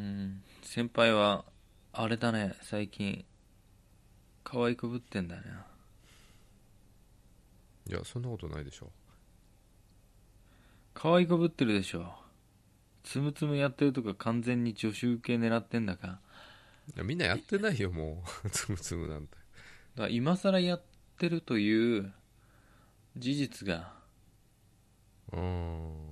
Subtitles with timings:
[0.00, 0.42] うん。
[0.62, 1.44] 先輩は
[1.92, 2.54] あれだね。
[2.62, 3.24] 最近
[4.42, 5.42] 可愛くぶってんだね。
[7.86, 8.90] いやそんなことないでしょ。
[10.94, 12.14] 可愛くぶってるでしょ。
[13.02, 16.20] つむつむやってるとか完全に女子受け狙ってんだか。
[16.94, 18.48] いやみんなやってないよもう。
[18.50, 19.36] つむつむなんて。
[19.36, 20.82] だから今更やっ
[21.18, 22.12] てるという
[23.16, 23.92] 事実が。
[25.32, 26.10] うん。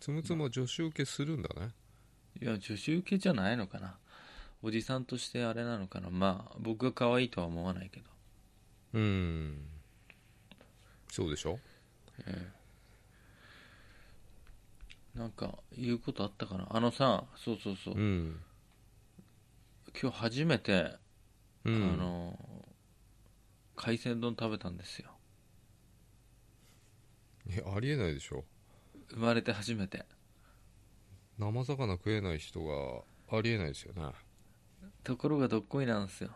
[0.00, 1.72] つむつむは助手受けするんだね
[2.40, 3.96] いや女子受けじゃないのかな。
[4.62, 6.10] おじさんとしてあれなのかな。
[6.10, 8.06] まあ僕が可愛いとは思わないけど。
[8.94, 9.64] うん。
[11.10, 11.58] そうでしょ？
[15.14, 16.66] なんか言うことあったかな。
[16.70, 18.40] あのさそうそうそう、うん、
[20.00, 20.92] 今日初めて、
[21.64, 22.38] うん、あの
[23.74, 25.10] 海鮮丼食べたんですよ。
[27.50, 28.44] いやありえないでしょ。
[29.10, 30.04] 生まれて初めて
[31.38, 34.02] 生魚食えない人がありえないですよね。
[35.04, 36.30] ところがどっこいなんですよ。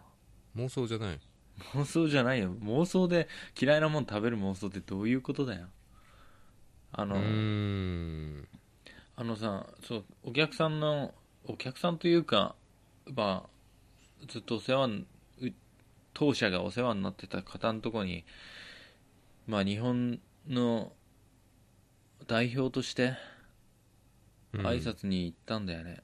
[0.56, 1.20] 妄想じゃない。
[1.74, 2.54] 妄想じゃないよ。
[2.62, 3.28] 妄想で
[3.60, 5.66] 嫌いなもん食べる妄想ってどういうことだよ。
[6.92, 7.16] あの、
[9.14, 11.14] あのさそうお客さんの
[11.46, 12.54] お客さんというか
[13.14, 15.04] まあずっとお世話
[16.14, 18.24] 当社がお世話になってた方のとこに
[19.46, 20.92] まあ日本の
[22.26, 23.14] 代表として
[24.52, 24.66] うん。
[24.66, 26.02] 挨拶に行ったんだよね、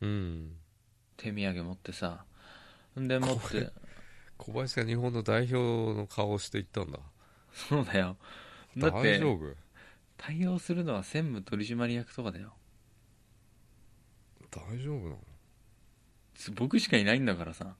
[0.00, 0.56] うん。
[1.16, 2.24] 手土産持ってさ。
[2.98, 3.70] んで持って。
[4.38, 6.98] 小林が日本の代表の顔をしていったんだ。
[7.52, 8.16] そうだよ。
[8.76, 9.54] だって大丈夫？
[10.18, 12.52] 対応するのは専務取締役とかだよ。
[14.50, 15.18] 大丈夫なの？
[16.54, 17.74] 僕しかいないんだからさ。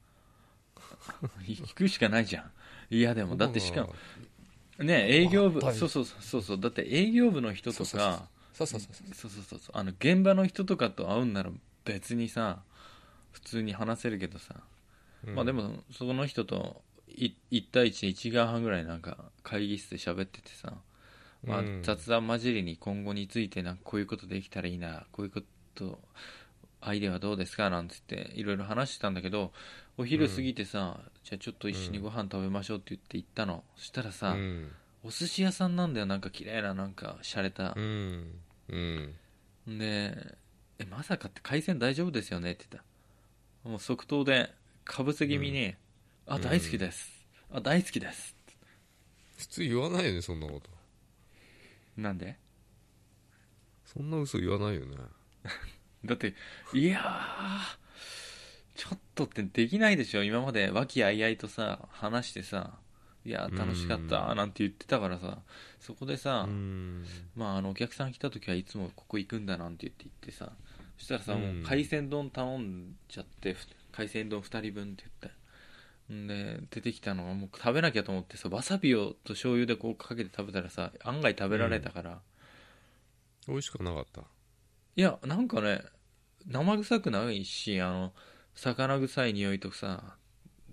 [1.46, 2.50] 行くしかないじゃん。
[2.94, 3.94] いやでもだってしかも
[4.78, 6.60] ね営業部あそうそうそうそうそう。
[6.60, 8.28] だって営業部の人とかそうそう
[8.64, 9.30] そうそうそうそう。
[9.30, 11.50] そうそうあの現場の人とかと会うんなら
[11.84, 12.60] 別にさ
[13.32, 14.54] 普通に話せるけどさ、
[15.26, 15.34] うん。
[15.34, 20.72] まあでもその人とい1対1で1時間半ぐらいなんか会議室で喋っててさ、
[21.44, 25.42] まあうん、雑談交じりに今後についてなんかこういうことできたらいいなこういうこ
[25.74, 25.98] と
[26.80, 29.52] アイデアはどうですかなんつっていろいろ話してたんだけど
[29.98, 34.70] お昼過ぎてさ、じゃあちょっと一緒にご飯食べましょうって言って行ったの、そしたらさ、うん。
[35.02, 37.72] お寿司屋さんなんだよなんか綺麗ななんか洒落た。
[37.74, 39.14] う、んうん。
[39.78, 40.36] で
[40.78, 42.82] えまさかって海鮮大丈夫ですよねって言っ
[43.64, 43.68] た。
[43.68, 44.54] もう即答で
[44.84, 45.74] かぶせ気味に、
[46.26, 47.10] あ大好きです、
[47.50, 48.36] あ大好きです。
[49.38, 50.70] 普通言わないよねそんなこと。
[51.96, 52.38] なんで？
[53.84, 54.96] そんな嘘言わないよね。
[56.04, 56.34] だって
[56.72, 57.78] いやー
[58.76, 60.22] ちょっとってできないでしょ。
[60.22, 62.78] 今まで和気あいあいとさ話してさ
[63.26, 65.38] いやー楽しかったなんて言ってたからさ。
[65.80, 67.04] そこでさ、うん。
[67.34, 70.52] まあ、あのお客さん来た時はいつもここ行くんだなんて言って言ってさ。
[70.98, 71.40] そしたらさ、うん。
[71.42, 82.20] もう海鮮丼頼んじゃってふ海鮮丼2人分って言ってんで出てきたのがもう食べなきゃと思ってさわさびをと醤油でこうかけて食べたらさ案外食べられたから、
[83.48, 84.20] 美味しくなかった？
[84.20, 85.82] いやなんかね
[86.46, 88.12] 生臭くないしあの
[88.54, 90.16] 魚臭い匂いとさ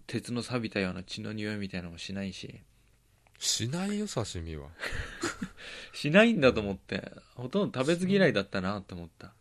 [0.07, 2.61] 鉄の錆びたような血の匂いみたいなのもしないし。
[3.39, 4.69] しないよ刺身は。
[5.93, 7.11] しないんだと思って。
[7.35, 9.33] ほとんど食べず嫌いだったなって思った。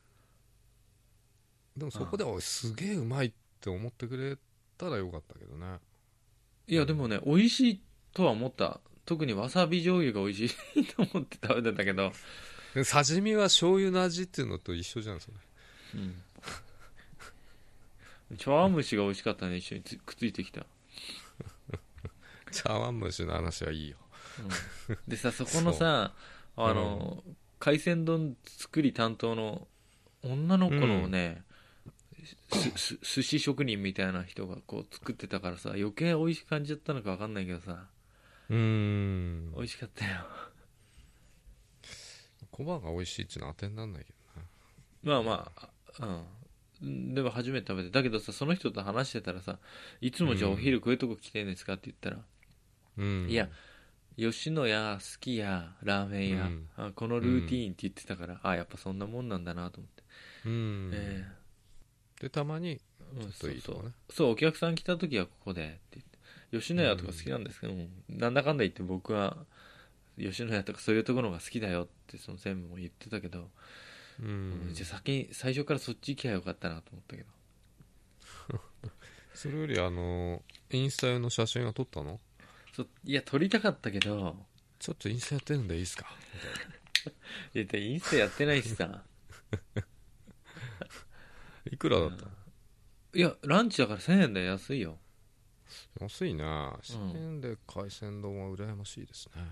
[1.76, 4.36] でもそこでおいすげえうまいって思ってくれ
[4.76, 5.78] たらよかったけどね。
[6.66, 8.80] いやでもね美味しいとは思った。
[9.04, 12.12] 特にわさび醤油が美味しいと思って食べてんだけど、
[12.74, 15.36] で刺身は醤油の味っていうのと一緒じゃんそれ。
[15.94, 16.22] うん、
[18.38, 19.56] 茶碗蒸しが美味しかったね。
[19.56, 20.66] 一緒につくっついてきた、
[22.50, 23.96] 茶碗蒸しの話はいいよ。
[24.88, 24.98] うん。
[25.06, 26.14] でさ そこのさ
[26.56, 27.22] あの、
[27.58, 29.68] 海鮮丼作り担当の
[30.22, 31.44] 女の子のね、
[32.76, 37.88] すす寿司職人みたいな人がこう作ってたからさ余計美味しく感じちゃったのか分かんないけどさ。
[38.48, 39.52] うーん。
[39.54, 40.26] 美味しかったよ。
[42.50, 44.12] 小判が美味しいっていうのは当てになんないけ
[45.04, 45.22] どな。
[45.22, 45.52] まあま
[45.98, 46.41] あうん
[46.82, 47.90] でも初めて食べて。
[47.90, 49.58] だけどさその人と話してたらさ
[50.00, 52.18] いつもじゃあお昼こういうとこ来てんですかって言ったら、
[52.98, 53.28] うん。
[53.30, 53.48] いや
[54.16, 56.68] 吉野家好きやラーメン屋、うん。
[56.76, 60.02] あこのルーティーンって言ってたから、あやっぱそんなもんなんだなと思って、
[60.46, 61.26] うん、え
[62.20, 63.90] でたまにちょっといいとこね。
[64.08, 64.30] そうそう。
[64.30, 66.12] お客さん来た時はここでって言って。
[66.52, 69.38] 吉野家とか好きなんですけども、なんだかんだ言って僕は
[70.18, 73.48] 吉野家とかそういうところが好きだよってその専務も言ってたけど、
[74.22, 74.70] うん。
[74.72, 77.28] じゃあ先に最初からそっち行きゃよかったなと思ったけど。
[79.34, 82.20] それよりあのインスタ用の写真は撮ったの？
[82.74, 84.46] そいや撮りたかったけど。
[84.78, 86.06] ちょっとインスタやってるんでいいですか？
[87.54, 89.04] いやでインスタやってないしさ
[91.78, 92.24] くらだった？
[92.26, 92.30] の、
[93.14, 94.98] いやランチだから1000円で安いよ。
[96.00, 96.78] 安いな。
[96.82, 99.42] 1000円で海鮮丼は羨ましいですね。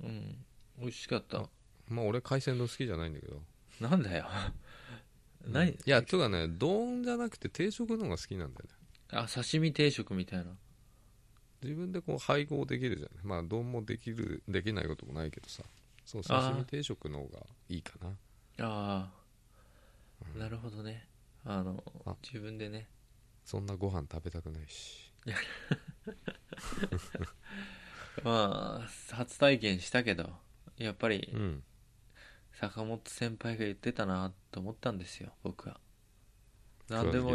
[0.00, 0.44] うん。
[0.78, 1.48] 美味しかった。
[1.88, 3.42] まあ俺海鮮丼好きじゃないんだけど
[3.82, 4.26] なんだよ。
[5.46, 5.72] 何？
[5.72, 8.70] いやとかね丼じゃなくて定食の方が好きなんだよね。
[9.10, 10.56] あ刺身定食みたいな。
[11.62, 13.24] 自分でこう配合できるじゃない。
[13.24, 15.62] まあ丼もできるできないこともないけどさ。
[16.04, 18.16] そう刺身定食の方がいいかな。
[18.64, 19.12] あ
[20.36, 21.08] あなるほどね。
[21.44, 22.14] あのあ。
[22.22, 22.88] 自分でね。
[23.44, 25.12] そんなご飯食べたくないし。
[28.24, 30.30] まあ初体験したけど
[30.76, 31.62] やっぱりうん
[32.62, 35.80] 坂本先輩が言ってたなと思ったんですよ僕は。
[36.88, 37.32] 何でも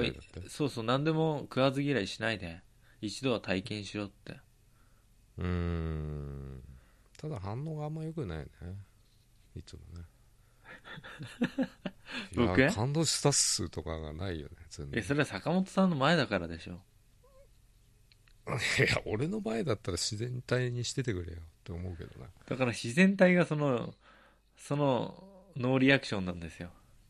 [0.47, 2.62] そうそう何でも食わず嫌いしないで
[3.01, 4.38] 一度は体験しろって。
[5.38, 6.62] うーん。
[7.18, 8.45] ただ反応があんま良くないね。
[9.57, 10.06] いつもね。
[12.33, 15.00] 僕 いや感動したっすとかがないよね全然。
[15.01, 16.81] えそれは坂本さんの前だからでしょ。
[18.47, 22.27] いや俺の前だったら自然体にしててくれよって思うけどな。
[22.45, 23.94] だから自然体がその
[24.57, 25.24] その
[25.56, 26.69] ノーリアクションなんですよ。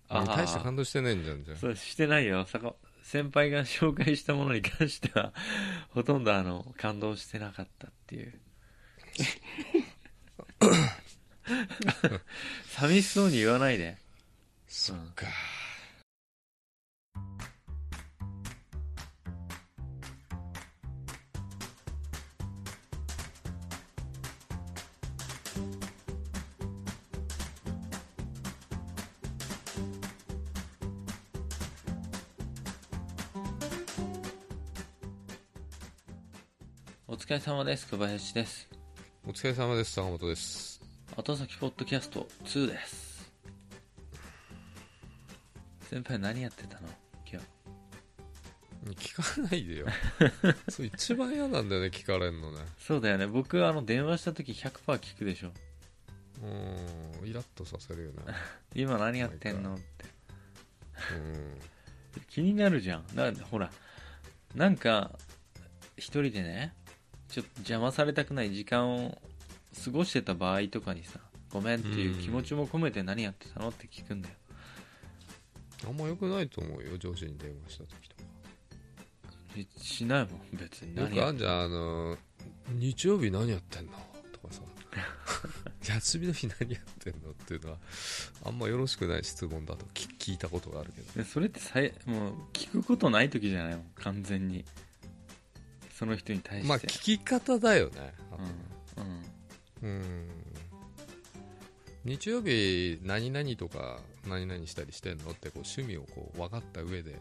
[0.09, 2.45] ああ大して感動してないんじゃんじゃんそうしてないよ。
[2.45, 5.33] 坂先輩が紹介したものに関しては
[5.89, 8.39] ほとんどあの感動してなかったっていう。
[12.67, 13.97] 寂しそうに言わないで。
[14.67, 15.25] そっか
[37.09, 37.88] お疲れ様です。
[37.88, 38.68] 小林です。
[39.25, 39.94] お疲れ様です。
[39.94, 40.81] 坂本です。
[41.15, 43.31] 後先ポッドキャスト2です。
[45.89, 46.88] 先輩何やってたの？
[47.25, 47.42] 今
[48.94, 49.07] 日。
[49.07, 49.88] 聞かないでよ。
[50.68, 52.65] そう一番嫌なんだよね聞かれんのね。
[52.77, 53.25] そうだよね。
[53.25, 55.53] 僕あの電話した時100%聞くでしょ。
[56.44, 56.45] う
[57.24, 58.33] んイラッとさせるよね。
[58.75, 59.75] 今何やってんの？
[59.75, 60.06] って。
[61.15, 61.62] うん。
[62.27, 63.06] 気になるじゃん。
[63.15, 63.71] なんでほら
[64.56, 65.18] なんか
[65.95, 66.74] 一人でね
[67.38, 69.16] ちょっと邪魔されたくない時間を
[69.86, 71.19] 過ごしてた場合とかにさ
[71.54, 74.36] ごめんっていう気持ちも込めて何やってたのって聞くんだよ。
[75.88, 78.24] あんま良くないと思うよ上司に電話した時とか。
[79.56, 80.95] えしないもん別に。
[80.98, 82.18] よ何やくあんじゃんあの
[82.72, 83.92] 日曜日何やってんの？
[84.34, 84.62] とかさ
[85.94, 87.30] 休みの日何やってんの？
[87.30, 87.78] っていうのは
[88.45, 91.13] あんまよろしくない質問だと聞聞いたことがあるけど。
[91.13, 94.66] でそれってさいもう聞くことない時じゃないもん完全に
[95.97, 98.13] その人に対して、まあ聞き方だよね。
[99.81, 99.89] うん。
[99.89, 100.27] うん。
[102.05, 107.19] 日曜日何々とか何々したりしてんのってこう趣味をこう分かった上で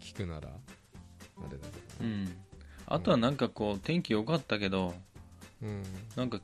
[0.00, 1.66] 聞くならあれだ
[1.98, 2.12] けどね。
[2.26, 2.36] うん。
[2.84, 4.92] あとはなんかこう天気良かったけど
[5.62, 5.82] うん。
[6.14, 6.42] なんか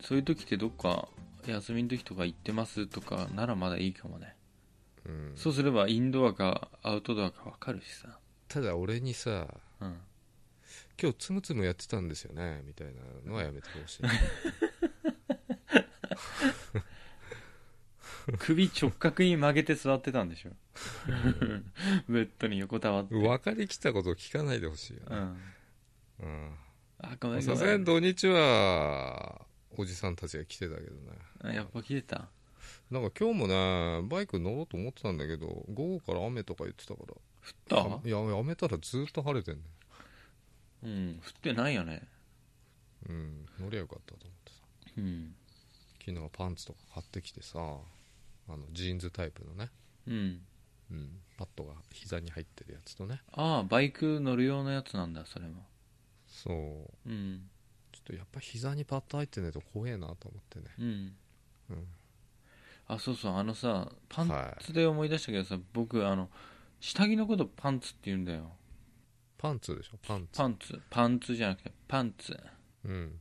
[0.00, 1.06] そういう時ってどっか
[1.46, 4.34] 休みの時とか行ってますとかならまだいいかもね。
[5.04, 5.32] うん。
[5.36, 8.18] そうすればインドアかアウトドアか分かるしさ。
[8.48, 9.46] ただ俺にさ
[9.80, 9.96] うん
[11.00, 12.94] 今日つむつむやってたんですよねみたいな
[13.30, 14.02] のはやめてほしい。
[18.38, 20.50] 首直角に曲げて座ってたんでしょ。
[22.12, 23.14] ベッドに横たわって。
[23.14, 25.06] 分かりきったことを聞かないでほしいよね。
[25.10, 25.40] うん。
[26.20, 26.54] うん。
[26.98, 29.42] あごめんごさすがに土日は
[29.76, 31.12] おじさんたちが来てたけどね。
[31.42, 32.28] あやっぱ来てた？
[32.90, 37.14] なんか今日もねバイク乗ろうと思ってたんだけど午後から雨とか言ってたから。
[37.14, 37.20] 降
[37.84, 38.08] った？
[38.08, 39.60] いややめたらずっと晴れてんね
[40.86, 41.20] うん。
[41.24, 42.02] 降ってないよね。
[43.08, 43.46] うん。
[43.60, 44.58] 乗りゃよかったと思ってさ。
[44.98, 45.34] うん。
[46.00, 49.70] 昨日はパンツとか買ってきてさあのジーンズタイプのね、
[50.06, 50.40] うん。
[50.88, 53.20] うん、パッドが膝に入ってるやつとね。
[53.32, 55.64] ああバイク乗る用のやつなんだそれも。
[56.28, 57.08] そう。
[57.08, 57.50] うん。
[57.92, 60.66] ちょっとやっぱ膝にパッド入ってないと怖えなと思ってね。
[60.78, 61.16] うん。
[61.70, 61.86] うん。
[62.88, 64.64] あそうそうあのさパンはい。
[64.64, 66.30] ツで思い出したけどさ、僕あの
[66.78, 68.52] 下着のことパンツって言うんだよ
[69.38, 69.98] パンツでしょ？
[70.06, 70.38] パンツ。
[70.38, 70.80] パンツ。
[70.90, 72.38] パンツじゃなくてパンツ。
[72.84, 73.12] うん。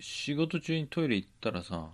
[0.00, 1.88] 仕事中にトイレ行ったらさ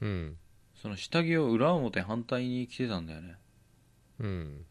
[0.00, 0.36] うん。
[0.80, 3.36] その下着を裏表反対に着てたんだよね。
[4.20, 4.64] うん。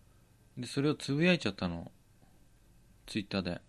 [0.58, 1.92] でそれをつぶやいちゃったの。
[3.08, 3.62] ツイッターで。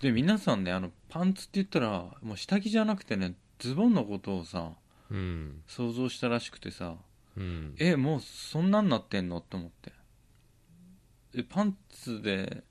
[0.00, 4.72] で皆さんねあのパンツって言ったらもう下着じゃなくてねズボンのことをさ
[5.10, 5.62] うん。
[5.66, 6.94] 想像したらしくてさ
[7.36, 7.74] うん。
[7.78, 9.38] えもうそんなんなってんの？
[9.38, 9.92] って思って
[11.34, 12.62] えパンツで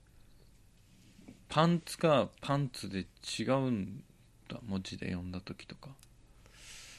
[1.48, 3.06] パンツかパンツで
[3.38, 4.02] 違うん
[4.48, 4.58] だ？
[4.66, 5.90] 文字で読んだ時とか。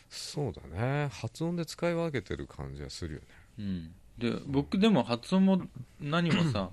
[0.10, 1.10] そうだね。
[1.12, 3.28] 発音で使い分けてる感じはするよね。
[3.60, 3.94] うん。
[4.18, 5.62] で僕でも発音も
[6.00, 6.70] 何もさ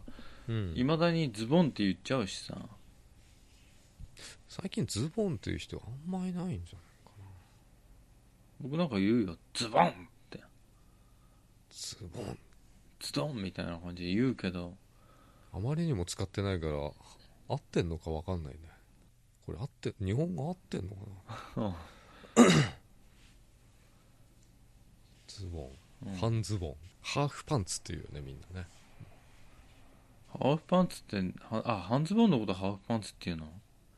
[0.48, 0.72] うん。
[0.76, 2.56] いまだにズボンって言っちゃうしさ。
[4.48, 6.84] 最近ズボンっていう人あんまいないんじゃない
[8.60, 9.36] 僕なんか言うよ。
[9.52, 9.92] ズボンっ
[10.30, 10.40] て。
[11.70, 12.38] ズボン
[13.00, 14.74] ズドンみたいな感じで言うけど。
[15.52, 16.72] あまりにも使ってないから
[17.48, 18.60] 合ってんのか分かんないね。
[19.46, 20.96] これ合って日本語合ってんのか
[21.56, 21.64] な？
[21.64, 21.74] うん。
[25.26, 25.70] ズボ
[26.04, 26.16] ン、うん。
[26.16, 26.74] 半ズボン。
[27.02, 28.66] ハーフパンツっていうよねみんなね。
[30.32, 33.46] ハーフパンツってはあ半ズボンのことハーフパンツっていうの？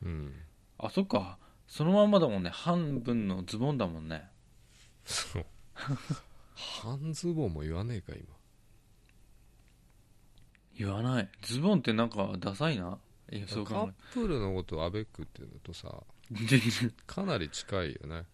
[0.03, 0.35] うん。
[0.79, 1.39] あそっか。
[1.69, 2.51] そのまんまだもんね。
[2.51, 4.29] 半分のズボンだもんね。
[5.05, 5.47] そう。
[6.55, 8.36] 半ズボンも言わねえか今
[10.79, 11.29] 言わない。
[11.43, 12.99] ズボンってなんかダサいな。
[13.33, 15.93] いやそうカップルのことをアベックっていうのとさ
[17.07, 18.25] かなり近いよね。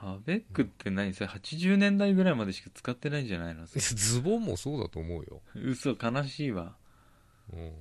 [0.00, 1.14] アベックって何？
[1.14, 3.66] それ80年代ぐらいまでしか使ってないんじゃないの？
[3.66, 6.76] ズボンもそうだと思うよ、嘘悲しいわ。
[7.52, 7.72] うん、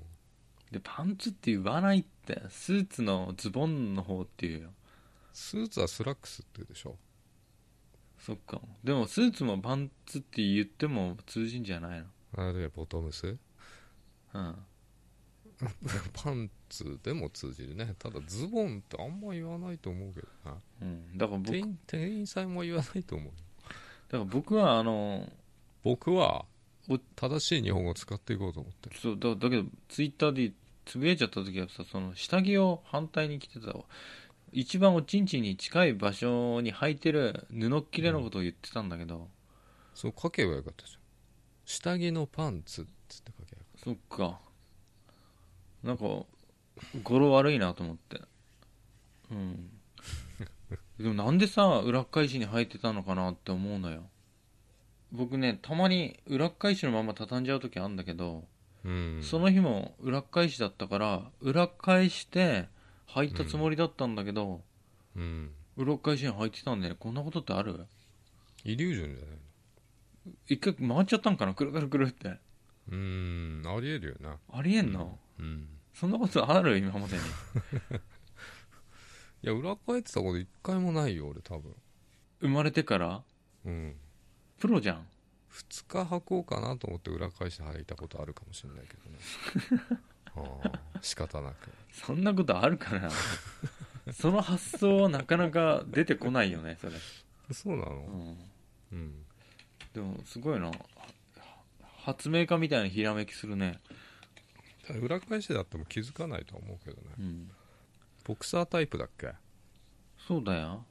[0.72, 2.42] でパンツって言わないって。
[2.50, 4.74] スーツのズボンの方っていうよ。
[5.34, 6.98] スーツはスラックスっていうでしょ。
[8.20, 8.62] そっか。
[8.84, 12.08] でもスーツもパンツって言っても通じんじゃないの？
[12.38, 13.38] あれボトムス？
[14.36, 14.56] うん。
[16.14, 17.96] パンツでも通じるね。
[17.98, 20.58] ただズボンってあんま言わないと思うけどな。
[20.82, 21.18] うん。
[21.18, 23.34] だから僕店員店員さんも言わないと思うよ。
[24.10, 25.32] だから僕はあの
[25.84, 26.46] 僕は
[26.90, 28.96] お正しい日本語を使っていこうと思ってる。
[29.00, 30.52] そうだだけどツイッターで
[30.84, 33.86] つぶやいちゃった時はさその下着を反対に着てたわ。
[34.52, 39.28] 一番おちんちんに近い場所に履いてる布っきれのことを言ってたんだけど、
[39.94, 41.00] そう書けばよかったじゃん
[41.66, 42.88] 下着のパンツ
[43.86, 44.40] そっか。
[45.84, 46.28] なんか語
[47.20, 48.20] 呂悪いなと思って。
[49.30, 49.70] うん。
[51.00, 54.10] でもなんでさ裏返しに履いてたのかなって思うのよ。
[55.12, 58.48] 僕ねたまに裏返しのまま畳んじゃう時あるんだけど、
[58.84, 59.22] うん。
[59.22, 62.68] その日も裏返しだったから裏返して
[63.10, 64.64] 履いたつもりだったんだけど、
[65.16, 65.52] うん。
[65.78, 66.98] 裏返しに履いてたんだよね。
[67.00, 67.86] こんなことってある？
[68.64, 69.38] イリュージョンじゃない
[70.48, 71.54] 一回回っちゃったんかな？
[71.54, 72.30] くるくるくるって。
[72.30, 72.36] の
[72.92, 73.64] うん。
[73.66, 74.38] ありえるよな。
[74.54, 75.68] ありえんの、うん。
[75.94, 76.78] そんなことある？
[76.78, 77.22] 今までに。
[79.44, 81.74] いや裏返ってたこと一回もないよ俺多分。
[82.42, 83.24] 生まれてから？
[83.66, 83.96] うん。
[84.60, 85.08] プロじゃん。
[85.52, 89.20] 2日履こうかなと思って裏返して履いたことあるかもしれないけどね。
[90.36, 91.70] ああ仕方なく。
[91.94, 93.10] そんなことあるかな
[94.12, 96.94] その発想はなかなか出てこないよねそれ、
[97.54, 98.38] そうなの？
[98.92, 99.26] うん、うん。
[99.94, 100.68] でもすごいな。
[100.68, 100.74] は
[102.06, 103.80] 発明家みたいなひらめきするね、
[105.02, 107.08] 裏返しだっても気づかないとは思うけどね。
[107.18, 107.50] うん、
[108.24, 109.32] ボクサータイプだっけ？
[110.28, 110.86] そうだよ。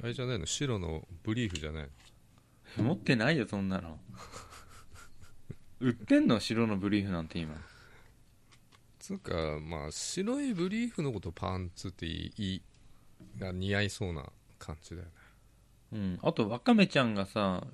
[0.00, 0.46] あれじゃないの？
[0.46, 1.88] 白のブリーフじゃない
[2.78, 2.84] の？
[2.84, 3.98] 持ってないよそんなの。
[5.80, 6.38] 売ってんの？
[6.38, 7.56] 白のブリーフなんて今。
[9.00, 12.62] つうかまあ白いブリーフのことパンツっていいいい
[13.40, 14.24] が似合いそうな
[14.60, 15.10] 感じだよね。
[15.92, 16.18] うん。
[16.22, 17.66] あとワカメちゃんがさ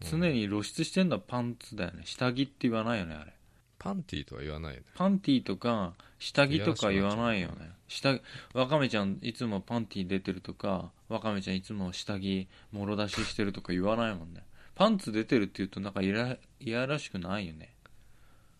[0.00, 2.02] 常に露出してんのはパンツだよね。
[2.04, 3.32] 下着って言わないよねあれ。
[3.78, 4.86] パンティーとは言わないよね。
[4.94, 7.70] パンティーとか下着とか言わないよね。
[7.88, 8.18] 下
[8.52, 14.42] わかめちゃんいつもパンティー出てるとかわかめちゃんいつも下着もろ出ししてるとか言わないもんね。
[14.74, 17.74] パンツ出てるって言うとなんかいらいやらしくないよね。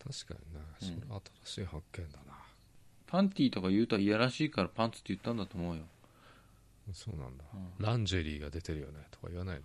[0.01, 0.59] 確かにな。
[0.59, 0.87] うん。
[0.87, 2.33] それ新しい発見だな、
[3.07, 5.83] パンティーとか言うといやらしいからパンツって言ったんだと思うよ、
[6.93, 7.85] そうなんだ、うん。
[7.85, 9.63] ランジェリーが出てるよねとか言わないね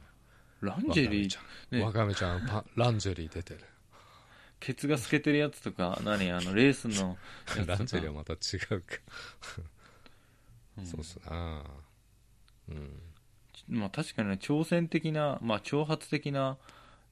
[0.65, 1.39] ランジェリー
[1.71, 3.61] ねわかめちゃん、わかめちゃんパランジェリー出てる。
[4.61, 6.31] ケツが透けてるやつとか何？
[6.31, 7.17] あのレースのや
[7.47, 7.57] つ。
[7.59, 8.37] と かランジェリーはまた違
[8.77, 8.97] うか、
[10.79, 10.87] うん。
[10.87, 11.63] そうっすな。
[12.69, 13.03] うん。
[13.69, 16.57] まあ確かにね挑戦的なまあ挑発的な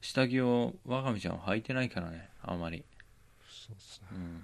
[0.00, 2.84] 下着をわかめちゃんは履いてないからねあまり。
[3.48, 4.08] そうっすね。
[4.12, 4.42] うん。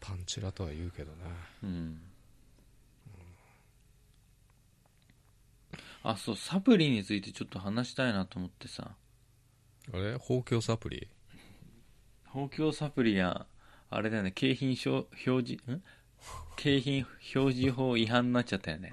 [0.00, 1.18] パンチラとは言うけどね。
[1.62, 2.00] うん
[6.08, 8.92] あそうサプリについてちょっと話したいなと思ってさ。
[9.92, 10.12] あれ？
[10.12, 11.08] 豊胸サプリ？
[12.34, 13.46] 豊胸サプリや
[13.90, 14.30] あれだよね。
[14.30, 15.82] 景品表表示ん？
[16.56, 18.92] 景品表示法違反になっちゃったよね。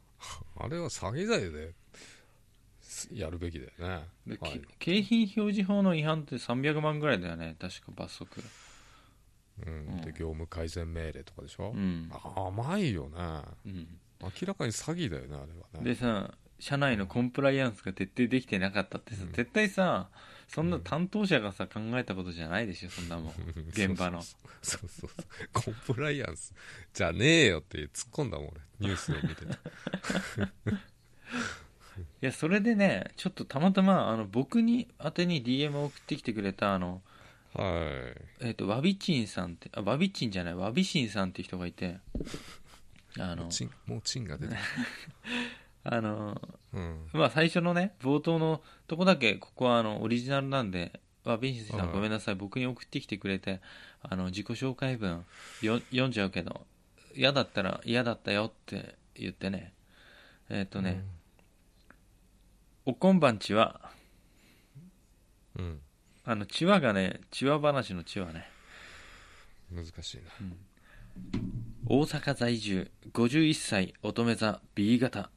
[0.58, 1.74] あれは詐欺罪で
[2.80, 4.08] すやるべきだよね。
[4.26, 4.60] ではい。
[4.78, 7.56] け景品表示法の違反って300万ぐらいだよね。
[7.58, 8.42] 確か罰則。
[9.66, 9.72] うん。
[9.74, 10.00] うん。
[10.02, 11.72] で業務改善命令とかでしょ？
[11.74, 13.42] う、ん、甘いよね。
[13.64, 15.84] うん、明らかに詐欺だよねあれはね。
[15.90, 16.30] でさ
[16.62, 19.32] 社内のコンプライアンスが徹底できてなかったってさ、うん。
[19.32, 20.06] 絶対さ
[20.46, 23.34] そんな担当者がさ考えたことじゃないでしょそんなもん。
[23.70, 24.88] 現場のそうそう。
[24.88, 25.10] そう
[25.52, 26.54] コンプライアンス
[26.94, 28.60] じゃねえよって突っ込んだもん俺。
[28.78, 29.46] ニュースを見てて。
[32.22, 37.02] いやそれでねちょっとたまたまあの僕に宛てに DM を送ってきてくれたあの
[37.54, 38.46] はい。
[38.46, 41.98] えっ、とワビチンさんってあワビチンじゃないワビシンさんって人がいて
[43.18, 44.60] あのチンもうチンが出てる
[45.84, 46.40] あの
[46.72, 47.08] うん。
[47.12, 51.92] まあ最初のね冒頭のとこだけここはあのオリジナルなんでワビシンさはいん。
[51.92, 52.34] ごめんなさい。
[52.34, 53.60] 僕に送ってきてくれて
[54.02, 55.24] あの自己紹介文
[55.62, 56.62] よ読んじゃうけど
[57.14, 59.72] 嫌だったら嫌だったよって言ってね。
[60.48, 61.02] えっ、とね、
[62.84, 63.90] おこんばんちは。
[65.58, 65.80] うん。
[66.24, 68.46] あのチワがねチワ話のチワね。
[69.70, 70.22] 難しいな。
[71.86, 75.30] 大阪在住51歳乙女座 B 型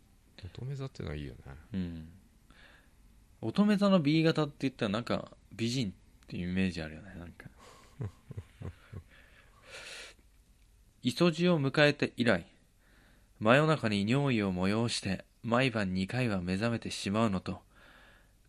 [0.45, 1.39] 乙女座ってのはいいよね。
[1.73, 2.09] うん。
[3.41, 5.93] 乙女座の B 型って言ったらなんか美人っ
[6.27, 7.49] ていうイメージあるよねなんか。
[11.03, 12.47] 磯路を迎えて以来
[13.39, 17.59] 真夜中に尿意を催して毎晩2回は目覚めてしまうのと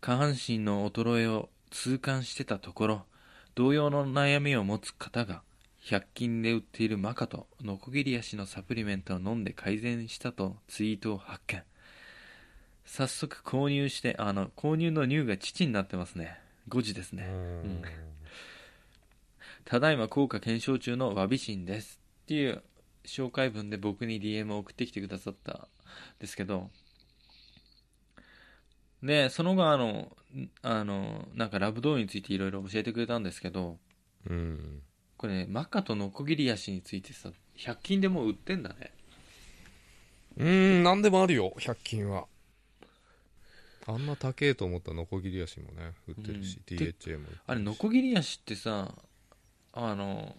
[0.01, 3.05] 下半身の衰えを痛感してたところ
[3.53, 5.43] 同様の悩みを持つ方が
[5.85, 11.61] 100均で売っているマカとノコギリ足のサプリメントを飲んで改善したとツイートを発見
[12.87, 16.39] 早速購入してあの購入の乳が父になってますね。
[16.69, 17.27] 5時ですね。
[17.29, 17.81] うん。
[19.65, 22.63] ただいま効果検証中のわびしんですっていう
[23.05, 25.67] 紹介文で僕に DM を送ってきてくださったん
[26.19, 26.69] ですけど
[29.03, 29.87] でその後あの
[30.33, 33.77] んあのなんかラブドールについていろいろ教えてくれたんですけど
[34.29, 34.81] うん。
[35.17, 38.93] これねマカとノコギリ足についてさ100均でもう売ってんだね。
[40.37, 42.25] うーん何でもあるよ100均は
[43.87, 46.77] あんな高えと思ったノコギリ足もね売ってるし、うん。
[46.77, 48.93] DHA もあれノコギリ足ってさ
[49.73, 50.35] あの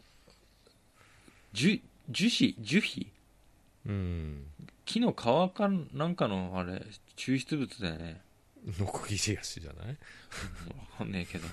[1.53, 3.11] 樹樹脂樹皮？
[3.87, 4.45] うん。
[4.85, 5.51] 木の皮か
[5.95, 6.85] なんかのあれ
[7.17, 8.21] 抽出物だよね。
[8.79, 9.89] ノコギリ足じゃない？
[9.89, 9.95] わ
[10.99, 11.47] かんねえけど。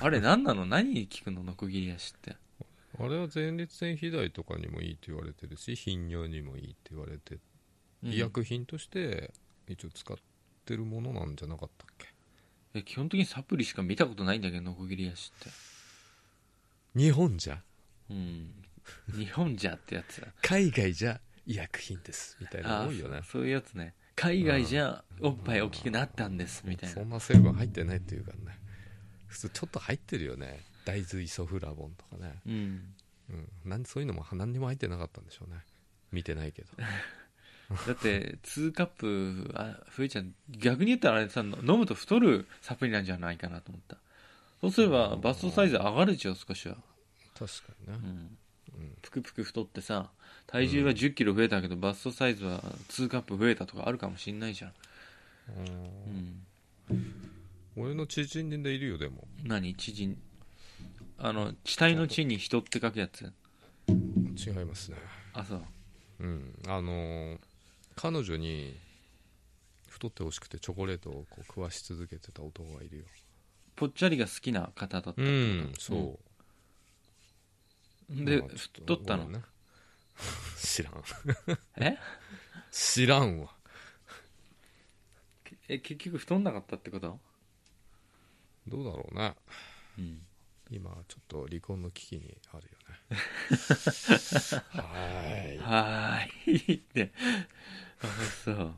[0.00, 0.64] あれ何なの？
[0.64, 1.44] 何に効くの？
[1.44, 2.36] ノコギリ足って。
[2.98, 7.38] あれは前立腺肥大とかにもいいって言われてるし頻尿にもいいって言われて、
[8.02, 9.32] 医薬品として
[9.68, 10.22] 一応使って
[10.76, 12.06] るものなんじゃなかったっけ？
[12.74, 15.50] え基本的にサプリしか見たことないんだけどノコギリ足って。
[16.96, 17.62] 日本じゃ？
[18.10, 18.52] うん。
[19.16, 20.28] 日本じゃってやつだ。
[20.42, 23.20] 海外じゃ医薬品ですみたいな多いよね。
[23.24, 23.94] そういうやつね。
[24.16, 26.94] 海外じゃおっぱい大きくなったんですみたいな。
[26.94, 28.58] そんな成分入ってないっていうからね。
[29.26, 30.60] 普通ちょっと入ってるよね。
[30.84, 32.94] 大豆イソフラボンとかね、うん。
[33.30, 35.56] うん、なんそういうのも何にも入ってなかったんでしょうね。
[36.12, 36.68] 見てないけど
[37.86, 43.96] だって2カップあ増えちゃう逆に言ったらあれさ飲むと太るサプリなんじゃないかなと思った。
[44.60, 46.76] そうすればバストサイズ上がるでしょ少しは。
[47.38, 47.98] 確かにね。
[48.02, 48.82] う、ん。
[48.82, 48.96] うん。
[49.02, 50.10] ぷくぷく太ってさ
[50.46, 54.72] 体重は1 0キロ増えたけど、バストサイズは2カップ増えたとかあるかもしんないじゃん、
[56.90, 57.02] うん、
[57.76, 59.26] 俺の知人でいるよでも。
[59.42, 59.74] 何？
[59.74, 60.16] 知人？
[61.18, 63.32] あの地体の地に人って書くやつ。
[63.88, 64.98] 違いますね。
[65.32, 65.62] あそう。
[66.20, 66.54] うん。
[66.66, 67.38] あのー
[67.96, 68.76] 彼女に
[69.88, 73.04] 太ってほしくてチョコレートをこう食わし続けてた男がいるよ。
[73.76, 75.26] ぽっちゃりが好きな方だったってこと？
[75.26, 76.18] うんそ
[78.10, 79.28] う、で太ったの？
[79.28, 79.40] ね。
[80.58, 81.04] 知らん。
[81.76, 81.98] え？
[82.70, 83.54] 知らんわ。
[85.68, 87.18] え結局太んなかったってこと？
[88.66, 89.34] どうだろうね。
[89.98, 90.26] うん。
[90.70, 93.16] 今ちょっと離婚の危機にあるよね。
[94.70, 94.82] は
[95.62, 96.74] はーい。
[96.76, 97.18] ってあ
[98.44, 98.74] そう。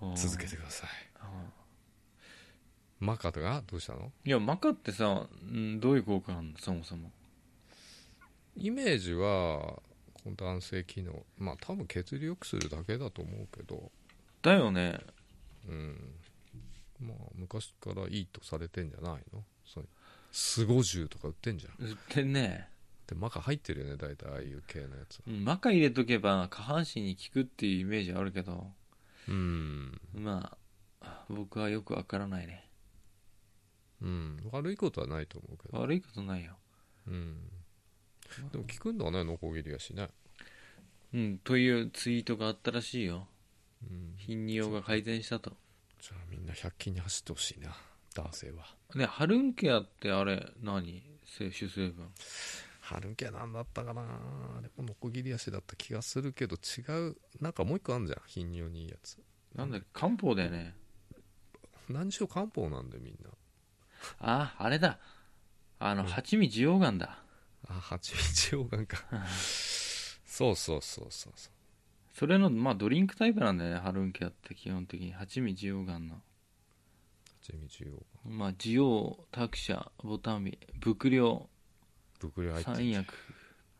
[0.16, 0.90] 続けてください。
[1.20, 1.50] あ。
[3.00, 4.12] マカとがどうしたの？
[4.24, 7.10] ーいやマカってさ、うん、どういう効果なのそもそも？
[8.56, 9.80] イメージは
[10.12, 13.90] この男性機能まあ多分血流良くするだけだと思うけど。
[14.42, 15.00] だよね。
[15.68, 16.14] うん。
[17.00, 19.44] まあ昔からいいとされてんじゃないの？
[19.64, 19.88] そう
[20.32, 21.86] スゴジュウとか売ってんじゃん。
[21.86, 22.68] 売ってんね
[23.06, 25.20] でマカ入ってるよね大体ああいう系のやつ。
[25.26, 28.72] うんマカ入れとけば下半身に効くっていうイメージあるけど。
[29.28, 30.00] うん。
[30.14, 30.56] ま
[31.00, 32.68] あ僕はよくわからないね。
[34.00, 34.38] うん。
[34.52, 35.78] 悪いことはないと思うけど。
[35.78, 36.56] 悪いことないよ。
[37.06, 37.36] うん。
[38.52, 40.08] でも聞くんだねノコギリやしね。
[41.12, 43.28] うんというツイートがあったらしいよ。
[43.82, 44.14] うん。
[44.16, 45.52] 頻尿が改善したと。
[46.00, 47.76] じゃあみんな100均に走ってほしいな
[48.14, 48.64] 男性は。
[48.94, 51.02] ねハルンケアってあれ何？
[51.26, 52.08] 摂取成分
[52.94, 54.02] ハルンケなんだったかな。
[54.02, 54.04] あ
[54.62, 57.16] れもノコギリ足だった気がするけど違う。
[57.40, 58.22] なんかもう一個あるじゃん。
[58.24, 59.18] 頻尿にいいやつ。
[59.52, 59.86] なんだっけ？
[59.92, 60.76] 漢方だよね。
[61.88, 63.30] 何しろ漢方なんでみんな。
[64.20, 65.00] ああれだ。
[65.80, 66.08] あのうん。
[66.08, 67.18] 蜂蜜溶岩だ。
[67.68, 68.98] あ蜂蜜溶岩か。
[70.24, 71.50] そうそうそうそうそ
[72.12, 75.12] それのまあドリンクタイプなんだよねハルンケアって基本的に。
[75.12, 76.22] 八味ジオガンの。
[77.42, 81.48] 蜂蜜をまあジオタクシャボタンビ伏量
[82.30, 83.14] 袋入ってる三薬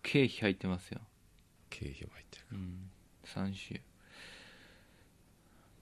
[0.02, 1.00] 経費入ってますよ。
[1.70, 2.90] 経費も入ってるうん。
[3.24, 3.80] 3種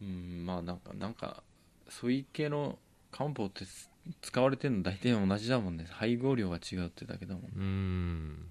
[0.00, 0.46] うん。
[0.46, 1.42] まあなんかなんか
[1.88, 2.78] そういう系の
[3.10, 5.86] 漢方ってす使われてるの大体同じだもんね。
[5.90, 7.44] 配合量が違うってだけだもん。
[7.44, 8.50] うーん。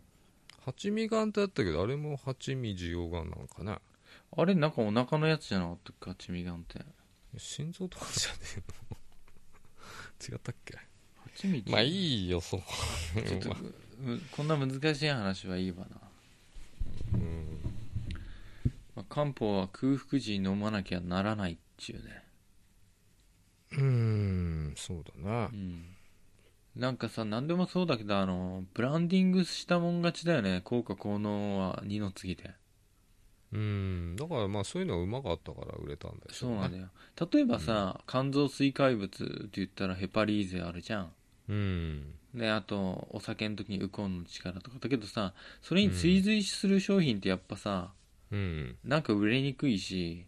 [0.65, 3.81] 蜂蜜ガンってあったけどあれも蜂蜜需要ガンなのかな？
[4.37, 6.25] あれなんかお腹のやつじゃなかったっけ？
[6.25, 6.79] チミガンって。
[7.37, 8.97] 心臓とかじゃねえの？
[10.35, 10.77] 違ったっけ？
[11.67, 12.61] まあいいよそう
[13.23, 13.49] ちょっと
[13.99, 15.85] むこんな難しい話はいいわな、
[17.13, 17.45] うん。
[18.95, 22.23] まあ、漢方は空腹時に飲まなきゃならないっちゅうね。
[23.73, 25.45] うーんそうだな。
[25.45, 25.85] うん。
[26.75, 30.61] なんかさ何でもそうだけどあのブランディングしたもん勝ちだよね。
[30.63, 32.51] 効果効能は二の次で
[33.53, 34.15] うん。
[34.15, 36.53] だからまあそういうのがうまかったから売れたんでしょね。
[36.53, 36.87] そうなんだよ。
[37.31, 41.11] 例えばさ、肝臓水解物って言ったらヘパリーゼあるじゃん。
[41.49, 42.13] うん。
[42.33, 44.77] であとお酒の時にウコンの力とか。
[44.79, 47.91] だけどさそれに追随する商品ってやっぱさ、
[48.31, 48.77] うん。
[48.85, 50.25] なんか売れにくいし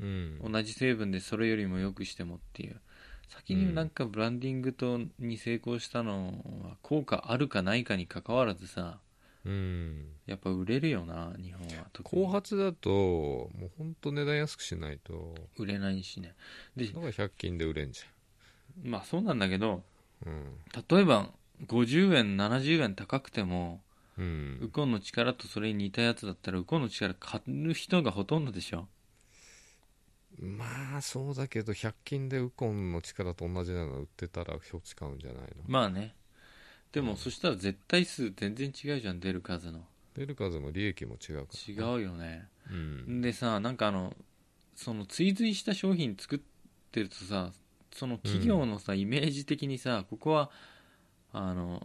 [0.00, 0.40] うん。
[0.52, 2.80] 同じ成分でそれよりも良くしてもっていう。
[3.28, 8.98] 先になんかブランディングとに成功したのは効果あるかないかに関わらずさ
[9.44, 10.06] うん。
[10.26, 12.22] やっぱ売れるよな日本は特に。
[12.22, 15.34] 後発だともうほんと値段安くしないと。
[15.56, 16.34] 売れないしね。
[16.76, 18.02] でだから100均で売れんじ
[18.84, 20.58] まあそうなんだけどゃんうん。
[20.88, 21.30] 例えば
[21.66, 23.80] 50円70円高くても
[24.18, 24.58] うん。
[24.62, 28.88] ウコンの力とそれに似たやつだったらウコンの力買う人がほとんどでしょ。
[30.38, 35.48] まあそうだけど100均でウコンの力と同じなの売ってたらそっち買うんじゃないの？
[35.66, 36.14] まあね
[36.92, 39.84] でもそしたら絶対数全然違うじゃん出る数の。
[40.14, 42.48] 出る数も利益も違うから違うよね。
[42.70, 43.20] うん。
[43.20, 44.14] でさなんかあの
[44.74, 46.38] その追随した商品作っ
[46.90, 47.52] てるとさ
[47.92, 50.50] その企業のさ、イメージ的にさここは
[51.32, 51.84] あの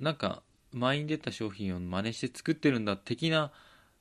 [0.00, 0.42] なんか
[0.72, 3.52] 前に出た商品を真似して作ってるんだ的な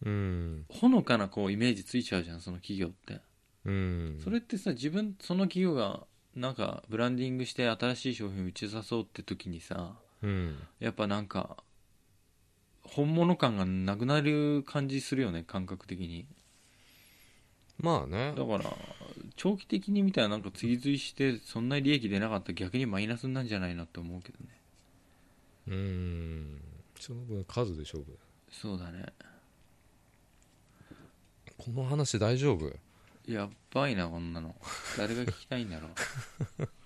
[0.05, 0.65] うん。
[0.69, 3.19] ほのかなこうイメージついちゃうじゃんその企業って。
[3.65, 4.21] うん。
[4.23, 10.59] それってさ自分その企業がなんかブランディングして新しい商品を打ち出そうって時にさうん。
[10.79, 11.57] やっぱなんか
[12.83, 16.27] 本物感がなくなる感じするよね感覚的に。
[17.79, 18.33] まあね。
[18.35, 18.77] だから
[19.35, 24.49] 長期的に見たらなんか追随してそんなに利益出なかったら逆にマイナスなんじゃないのって思うけどね。
[25.67, 26.61] うん。
[26.99, 28.17] その分数で勝負。
[28.51, 29.05] そうだね。
[31.57, 32.71] この話大丈夫？
[33.27, 34.55] やっばいなこんなの。
[34.97, 35.87] 誰が聞きたいんだろ
[36.59, 36.67] う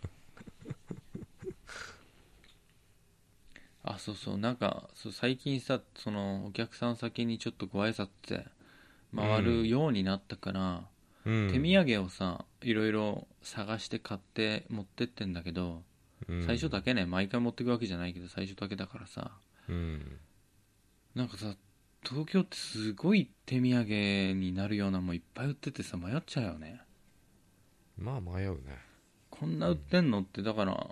[3.88, 8.48] あそうそうなんかそう最近さそのお客さん先にちょっとご挨拶って
[9.16, 10.84] 回るようになったから、
[11.26, 11.52] うん。
[11.52, 15.84] 手土産をさいろいろ探して買って持ってってんだけど、
[16.28, 16.46] うん。
[16.46, 19.32] 最初だけね毎回持ってくわけじゃないけど最初だけだからさ
[19.70, 20.20] うん。
[21.14, 21.54] なんかさ
[22.04, 26.82] 東京ってすごい手土産になるようなもんいっぱい売っててさ迷っちゃうよね。
[28.00, 28.80] まあ迷うね。
[29.30, 30.88] こんな売ってんのってだから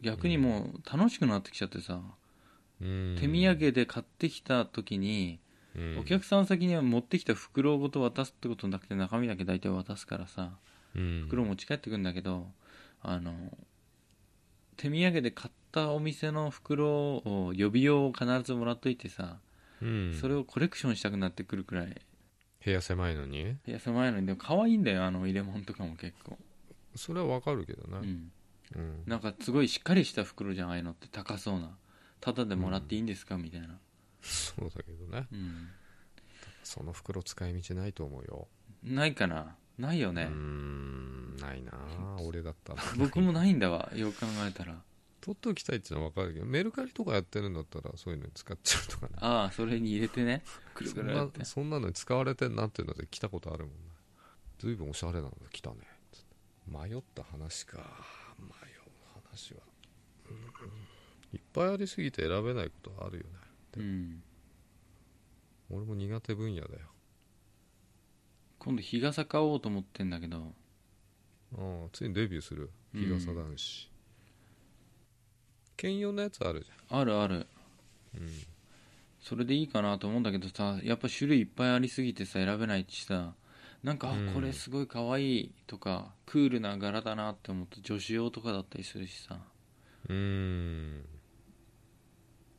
[0.00, 2.02] 逆にもう楽しくなってきちゃってさ、うん
[2.80, 5.38] 手土産で買ってきた時に、
[5.76, 5.98] うん。
[6.00, 10.50] お客さん先には持ってきた袋ごと渡すってことなくて中身だけ大体渡すからさ
[10.96, 11.24] うん。
[11.28, 12.48] 袋持ち帰ってくんだけど
[13.02, 13.32] あの
[14.76, 19.36] 手土産で買ったお店の袋を予備用を必ずもらっといてさ、
[19.82, 20.18] うん。
[20.18, 21.94] それをコレクションしたくなってくるくらい。
[22.64, 23.56] 部屋狭いのに？
[23.66, 24.26] いや狭いのに。
[24.26, 26.38] でも可愛いんだよあの入れ物とかも結構、
[26.96, 28.32] それはわかるけどねうん、
[28.74, 29.02] うん。
[29.06, 31.08] なんかすごいしっかりした袋じゃんああいうのって。
[31.08, 31.70] 高そうな
[32.20, 33.78] ただでもらっていいんですか、みたいな、
[34.20, 35.26] そうだけどね。
[35.32, 35.68] うん、
[36.62, 38.48] その袋使い道ないと思うよ。
[38.82, 39.56] ないかな？
[39.78, 40.24] ないよね。
[40.24, 41.72] うー、んないな。
[41.72, 42.82] あ 俺だったら。
[42.98, 44.82] 僕もないんだわよく考えたら。
[45.20, 49.12] 取っておきたいっていうのは分かるけどメルカリとかやってるんだったらそういうのに使っちゃうとかね。
[49.16, 50.42] ああそれに入れてね。
[50.74, 53.90] くるそんくるってなそんなのに使われてんなっていうので来たことあるもんね。
[54.58, 55.76] ずいぶんおしゃれなので来たね。
[56.10, 56.36] つって。
[56.70, 57.78] 迷った話か。
[58.38, 58.80] 迷う
[59.28, 59.60] 話は、
[60.30, 60.89] うん
[61.32, 63.30] いっぱいありすぎて選べないことはあるよね。
[63.76, 64.22] うん。
[65.70, 66.80] 俺も苦手分野だよ。
[68.58, 70.52] 今度日傘買おうと思ってんだけど。
[71.56, 72.70] ああついにデビューする。
[72.92, 73.88] 日傘男子、
[75.76, 77.46] 兼用のやつあるじあるある。
[78.16, 78.28] ゃん、うん、
[79.20, 83.34] それでいいかなと思うんだけどさやっぱ種類いっぱいありすぎてさ選べないしさ。
[83.82, 84.34] なんか、あうん。
[84.34, 89.38] これすごい可愛いとかクールな柄だなって思って女子用とかだったりするしさ。
[90.08, 91.04] うーん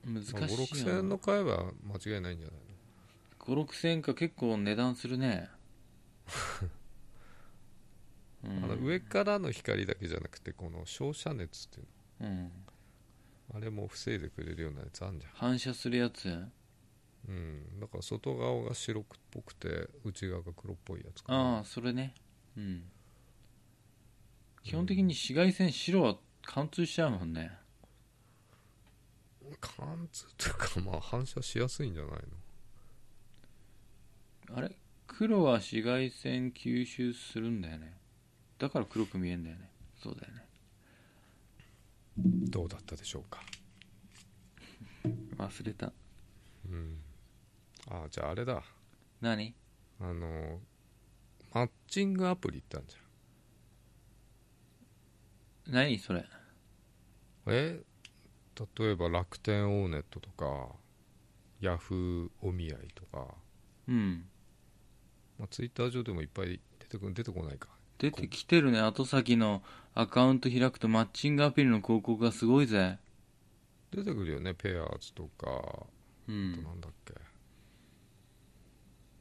[0.05, 2.59] 難しいまあ、5 6よ千円の買えば間違いないんじゃない
[3.39, 5.49] ？5 6千円か結構値段するね。
[8.43, 11.87] う んあの上からの光だけじゃなくてこの照射熱っていう
[12.21, 12.43] うん。
[12.45, 12.51] の
[13.53, 16.29] あれも防いでくれるようなやつあんじ反射するやつ。
[16.29, 16.51] ゃん。
[17.27, 21.39] うんだから外側が白っぽくて内側が黒っぽいやつかな。
[21.57, 22.15] ああそれね。
[22.57, 22.89] うん。
[24.63, 27.51] 基本的に紫外線白は貫通しちゃうもんね
[29.59, 32.11] 貫通というかまあ反射しやすいんじゃない
[34.49, 34.57] の？
[34.57, 34.75] あれ？
[35.07, 37.97] 黒は紫外線吸収するんだよね。
[38.57, 39.69] だから黒く見えんだよね。
[40.01, 40.45] そうだよね。
[42.17, 43.41] どうだったでしょうか？
[45.37, 45.91] 忘れた。
[46.69, 46.97] うん。
[47.89, 48.63] あじゃああれだ。
[49.21, 49.53] 何？
[49.99, 50.59] あの
[51.53, 52.95] マッチングアプリってあるじ
[55.67, 56.19] 何それ？
[56.19, 56.25] ゃん
[57.53, 57.79] え？
[58.59, 60.75] 例えば楽天オーネットとか
[61.61, 63.35] ヤフーお見合いとか、
[63.87, 64.25] うん。
[65.39, 67.69] まあ、ツイッター上でもいっぱい出てこ出てこないか。
[67.97, 68.79] 出てきてるね。
[68.79, 69.61] 後先の
[69.93, 72.97] アカウント開くとマッチングアプリの広告がすごいぜ。
[73.91, 74.53] 出てくるよね。
[74.53, 75.47] ペアーズとか。
[75.47, 77.13] うあとんなんだっけ、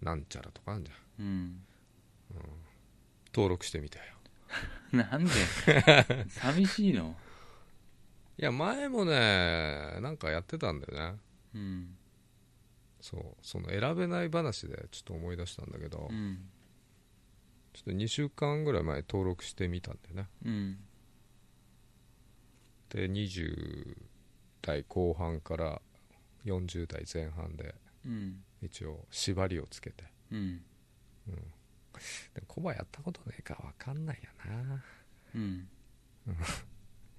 [0.02, 1.26] なんちゃらとかあるじゃん。
[1.26, 1.62] うん。
[3.34, 4.04] 登録してみたよ。
[4.92, 5.30] なんで？
[6.28, 7.16] 寂しいの？
[8.40, 11.18] いや前もねなんかやってたんだよね。
[11.54, 11.96] うん。
[13.02, 13.22] そう。
[13.42, 16.38] その選べない話でちょっと思い出したんだけど、うん。
[17.74, 20.28] ちょっと2週間ぐらい前登録してみたんだよね。
[20.46, 20.78] うん。
[22.88, 23.94] で20
[24.62, 25.82] 代後半から
[26.46, 27.74] 40代前半で
[28.06, 28.42] うん。
[28.62, 30.04] 一応縛りをつけて。
[30.32, 30.62] うん。
[31.26, 34.82] でもコバやったことねえか分かんないよな。
[35.34, 35.68] うん。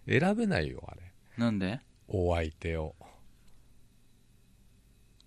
[0.07, 1.80] 選べないよあれなんで？
[2.08, 2.96] お相手を。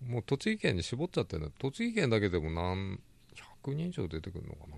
[0.07, 1.53] もう栃木県に絞っちゃってるんだ。
[1.59, 2.99] 栃木県だけでも何
[3.65, 4.77] 100人以上出てくるのかな。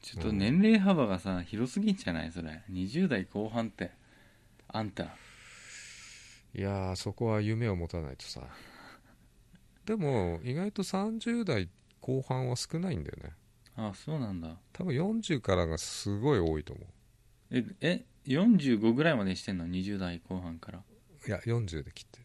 [0.00, 2.32] ちょっと年齢幅がさ広すぎんじゃない？
[2.32, 2.62] それ。
[2.70, 3.92] 20代後半って。
[4.68, 5.04] あんた。
[5.04, 8.42] いやーそこは夢を持たないとさ。
[9.86, 11.68] でも意外と30代
[12.00, 13.32] 後半は少ないんだよね。
[13.76, 14.56] あそうなんだ。
[14.72, 16.86] 多分40からがすごい多いと思う。
[17.50, 20.82] ええ45ぐらいまでしてんの？20代後半から。
[21.26, 22.18] いや40で切って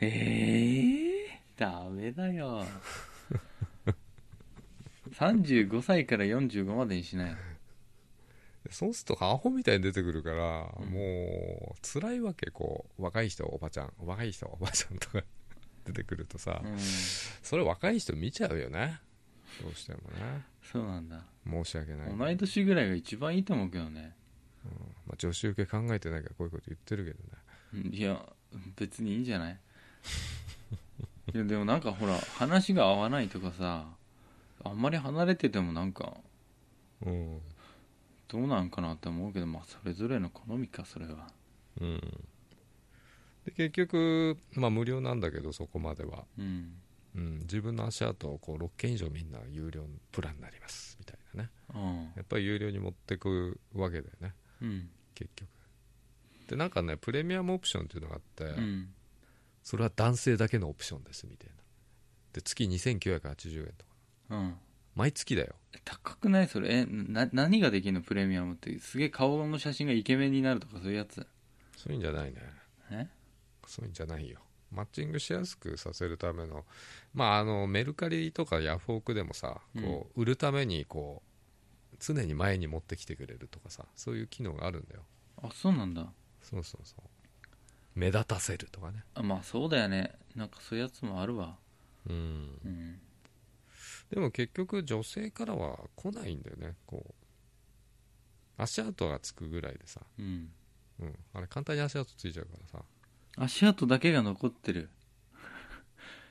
[0.00, 2.64] ええダメだよ。
[5.12, 7.36] 35歳から45までにしない
[8.64, 10.90] でそうするとアホみたいに出てくるから、うん。
[10.90, 15.22] もう辛いわけこう若い人おばちゃん若い人おばちゃんとか
[15.84, 16.78] 出てくるとさ、うん。
[16.78, 19.00] それ若い人見ちゃうよね。
[19.62, 20.44] どうしてもね。
[20.62, 21.24] そうなんだ。
[21.44, 24.14] 申し訳ない、同い年ぐらいが一番いいと思うけどね
[25.06, 27.18] まあ、女子受け考えてないからこういうこと言ってるけど
[27.82, 27.88] ね。
[27.88, 27.94] うん。
[27.94, 28.24] いや
[28.76, 29.58] 別にいいんじゃない？
[31.34, 33.86] いやでもなんかほら話が合わないとかさ
[34.64, 36.16] あんまり離れててもなんか
[37.02, 37.40] うん。
[38.28, 41.30] どうなんかなって思うけどまあそれぞれの好みかそれは。
[41.80, 42.00] うん。
[43.44, 46.74] で結局、まあ、無料なんだけどそこまでは、うん。
[47.16, 51.50] うん、自分の足跡をこう6件以上みんな有料プランになりますみたいなね。
[51.74, 52.12] うん。
[52.16, 54.88] やっぱり有料に持ってくわけだよねうん。
[55.14, 55.48] 結局。
[56.48, 58.88] でなんかねプレミアムオプションっていうのがあって、うん。
[59.62, 61.54] それは男性だけのオプションですみたいな。
[62.32, 63.92] で月2980円とか。
[64.30, 64.54] うん。
[64.96, 65.54] 毎月だよ。
[65.84, 66.80] 高くないそれ？
[66.80, 68.78] えな何ができるのプレミアムって？
[68.80, 71.26] すげえ顔の写真がイケメンになるとかそういうやつ？
[71.76, 72.36] そういうんじゃないね。
[72.90, 73.06] え？
[73.66, 74.40] そういうんじゃないよ。
[74.72, 76.64] マッチングしやすくさせるための。
[77.14, 81.29] まああのメルカリとかヤフオクでもさこう売るためにこう
[82.00, 85.02] 常に前に持ってきてくれるとかさそういう機能があるんだよ。
[85.42, 86.06] あそうなんだ。
[86.42, 87.02] そうそうそう。
[87.94, 89.04] 目立たせるとかね。
[89.14, 90.12] あまあそうだよね。
[90.34, 91.56] なんかそういうやつもあるわ。
[92.08, 92.58] うん。
[92.64, 93.00] うん。
[94.10, 96.74] でも結局女性からは来ないんだよね。
[96.86, 97.14] こう
[98.56, 100.50] 足跡がつくぐらいでさ、うん。
[101.00, 102.84] うん、あれ簡単に足跡ついちゃうからさ。
[103.36, 104.90] 足跡だけが残ってる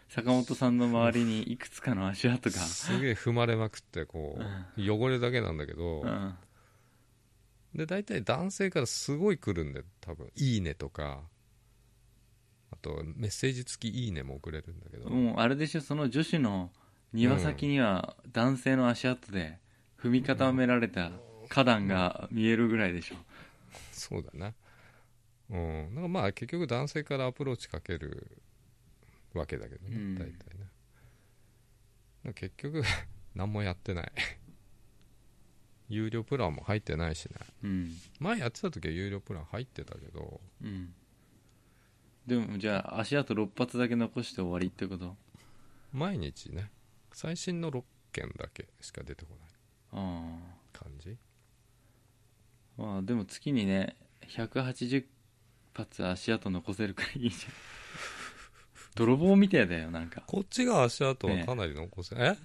[0.09, 2.57] 坂本さんの周りにいくつかの足跡が。
[2.57, 4.39] すげえ踏まれまくってこ
[4.77, 6.35] う汚れだけなんだけど、うん。
[7.75, 11.21] で大体男性からすごい来るんで多分「いいね」とか。
[12.71, 16.71] あとメッセージ付き「いいね」も送れるんだけど、もうあれでしょその女子の
[17.13, 19.57] 庭先には男性の足跡で
[19.99, 21.11] 踏み固められた
[21.49, 23.15] 花壇が見えるぐらいでしょ。
[23.91, 24.53] そうだな。
[25.49, 25.89] うん。
[25.89, 28.37] だからまあ結局男性からアプローチかける
[29.33, 30.15] わけだけどね、うん。
[30.15, 30.57] 大体
[32.25, 32.33] ね。
[32.33, 32.83] 結局
[33.35, 34.11] 何もやってない。
[35.89, 37.35] 有料プランも入ってないしね。
[37.63, 37.95] うん。
[38.19, 40.93] 前やってた時は有料プラン入ってたけどうん。
[42.27, 45.15] でもじゃあ足跡6発だけ残して終わりってこと？
[45.91, 46.71] 毎日ね
[47.11, 49.49] 最新の6件だけしか出てこない。
[49.91, 50.39] あ
[50.73, 51.17] 感じ
[52.77, 52.81] あ。
[52.81, 53.95] まあでも月にね
[54.27, 55.05] 180
[55.73, 57.45] 発足跡残せるからいいじ？
[57.47, 57.53] ゃん
[58.99, 60.23] 泥棒みたいだよなんか。
[60.27, 62.35] こっちが足跡はかなり残せ、え？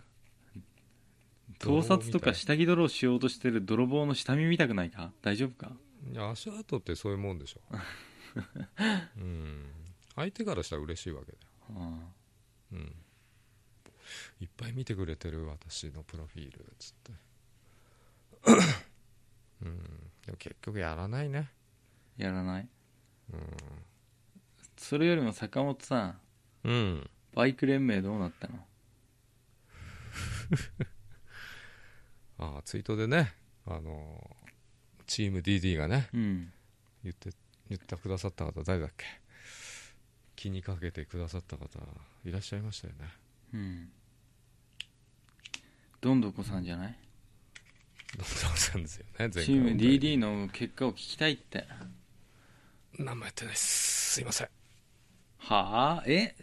[1.59, 5.13] 盗撮とかし下着泥をしようとしてる泥棒の下見見たくないか？
[5.23, 5.73] 大丈夫か？
[6.13, 7.61] いや足跡ってそういうもんでしょ。
[9.19, 9.71] うん。
[10.17, 11.45] 相手からしたら嬉しいわけだよ。
[11.71, 11.99] あ
[12.73, 12.95] うん。
[14.41, 17.13] いっぱい見てくれてる私のプロフィールつって。
[19.63, 19.79] うん。
[20.27, 21.51] でも結局やらないね。
[22.19, 22.69] あやらない。
[23.33, 23.41] うん。
[24.77, 26.21] それよりも坂本さん
[26.65, 27.11] うん。
[27.35, 28.55] バイク連盟どうなったの？
[32.39, 33.33] ああツイートでね
[33.67, 34.37] あの
[35.07, 36.53] チーム DD がねうん。
[37.03, 37.31] 言って
[37.69, 39.05] 言ってくださった方誰だっけ？
[40.37, 41.79] 気にかけてくださった方
[42.25, 43.09] いらっしゃいましたよね。
[43.55, 43.93] うん。
[46.01, 46.99] どんどこさんじゃない？
[48.17, 50.49] どんどんさんですよね前回チーム DD の。
[50.49, 51.67] 結果を聞きたいって
[52.99, 54.49] 何もやってないですすいません
[55.39, 56.35] はあえ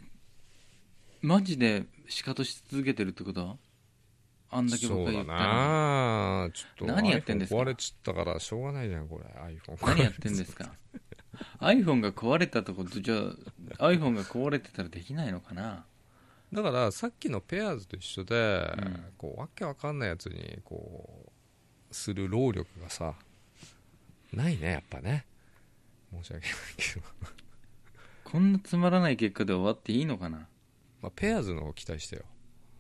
[1.22, 3.58] マジで仕方し続けてるってこと
[4.50, 9.26] あんだけ僕が言ったちょっと何やってんですか？iPhone 壊れちったからしょうがないじゃんこれ。
[9.42, 10.74] iPhone 何やってんですか
[11.60, 13.16] ？iPhone が壊れたとことじゃ
[13.80, 15.86] あ iPhone が壊れてたらできないのかな？
[16.52, 21.32] だからさっきのペアーズと一緒で、うんこうわけわかんないやつにこ
[21.90, 23.14] うする労力がさ
[24.34, 25.26] ないねやっぱね。
[26.12, 27.06] 申し訳ないけど、
[28.26, 30.48] こんなつまらない結果で終わっていいのかな？
[31.02, 32.24] まあ、ペアーズの方期待してよ。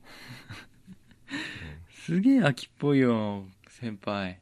[2.05, 4.39] すげえ秋っぽいよ先輩。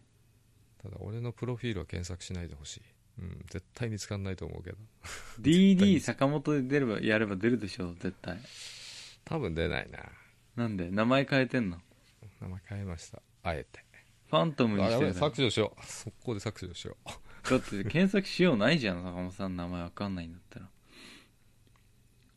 [0.82, 2.82] ただ俺のプロフィールは検索しないでほしい、
[3.20, 4.78] うん、絶対見つかんないと思うけど。
[5.42, 8.40] DD 坂本で出ればやれば出るでしょ絶対。
[9.26, 10.00] 多分出ないな。
[10.56, 10.90] なんで？
[10.90, 11.78] 名前変えてんの？
[12.42, 13.22] 名前変えました。
[13.44, 13.84] あえて。
[14.30, 15.86] ファントムにして削除しよう。
[15.86, 17.10] 速攻で削除しよう。
[17.50, 20.69] だって検索しようないじゃん坂本さんの名前わかんないんだったら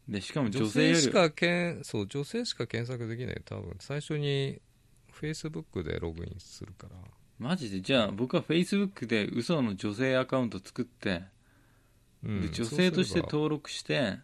[0.09, 3.43] でしかも女女性しかけんそう女性しか検索できない。
[3.45, 4.61] 多分最初に
[5.13, 6.97] Facebook でログインするから。
[7.39, 7.81] マジで？
[7.81, 11.23] じゃあ僕は Facebook で嘘の女性アカウント作って、
[12.25, 14.19] うんで女性として登録して。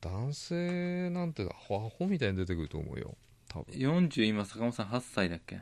[0.00, 3.16] 男性なんてアホみたいに出てくると思うよ。
[3.48, 3.74] 多分。
[3.74, 5.60] 40今坂本さん8歳だっけ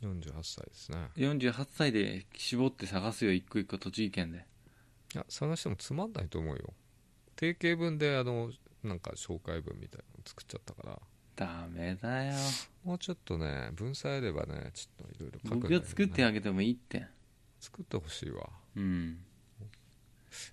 [0.00, 1.08] ？48歳ですね。
[1.16, 4.46] 48歳で絞って探すよ一個一個栃木県で。
[5.14, 6.72] いや探してもつまんないと思うよ
[7.38, 8.50] 定型文であの
[8.82, 10.98] なんか紹介文みたいなの作っちゃったから。
[11.36, 12.34] ダメだよ。
[12.84, 17.06] もうちょっとね文才あればねちょっといろいろ書くんだ僕けどねが作ってあげてもいいって。
[17.60, 18.48] 作ってほしいわ。
[18.76, 19.18] うん。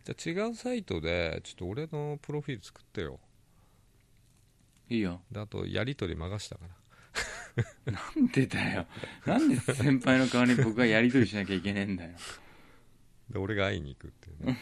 [0.04, 3.19] じゃあ違うサイトでちょっと俺のプロフィール作ってよ。
[4.88, 5.21] いいよ。
[5.32, 6.65] であとやり取り任したか
[7.86, 7.91] ら。
[7.91, 8.86] なんでだよ。
[9.26, 12.12] なんで先輩の代わりに僕がやり取りしなきゃいけねえんだよ。
[13.32, 14.60] で俺が会いに行くっていうね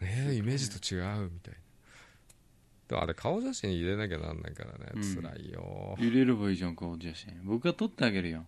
[0.00, 1.54] えー、イメージと違うみたい。
[1.54, 1.58] な
[2.88, 5.14] でもあれ顔写真入れなきゃなんないからね、うん。
[5.22, 5.96] 辛いよ。
[5.98, 7.40] 入れればいいじゃん顔写真。
[7.44, 8.44] 僕が撮ってあげるよ。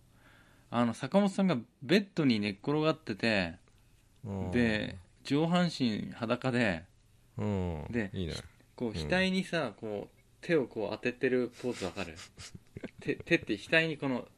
[0.71, 3.55] あの坂本さんがベッドに寝っ転がってて
[4.25, 4.51] うん。
[4.51, 6.85] で上半身裸で
[7.39, 7.85] うん。
[7.91, 8.35] でいいね。
[8.75, 12.15] こう額にさ、こう手をこう当ててるポーズわかる？
[13.01, 14.29] 手手って額にこの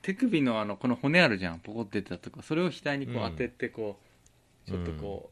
[0.00, 1.58] 手首のあのこの骨あるじゃん。
[1.60, 4.00] ポコって出たとかそれを額にこううん当ててこ
[4.66, 5.30] う、ちょっとこ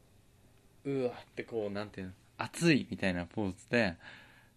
[0.85, 3.95] う、うわってこうなんていうの熱いみたいなポーズで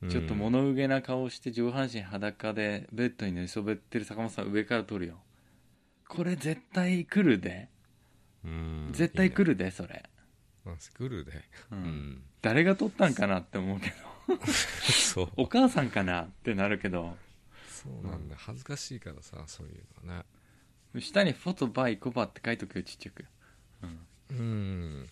[0.09, 5.15] ちょっと物憂げな顔して上半身裸でベッドに寝そべってる坂本さん上から撮るよ。
[6.09, 7.69] これ絶対来るで。
[8.45, 8.89] うん。
[8.93, 10.05] 絶対る来るでそれ、
[10.65, 11.33] 来るで。
[11.71, 12.23] ううんん。
[12.43, 13.95] 誰が撮ったんかなって思うけ
[14.29, 14.37] ど。
[14.93, 15.29] そう。
[15.37, 17.17] お母さんかなってなるけど。
[17.67, 18.37] そうなんだ。
[18.37, 20.25] 恥ずかしいからさそういうのはね。
[21.01, 23.25] 下に「フォトバイコバ」って書いとくよちっちゃく、
[23.83, 23.99] うん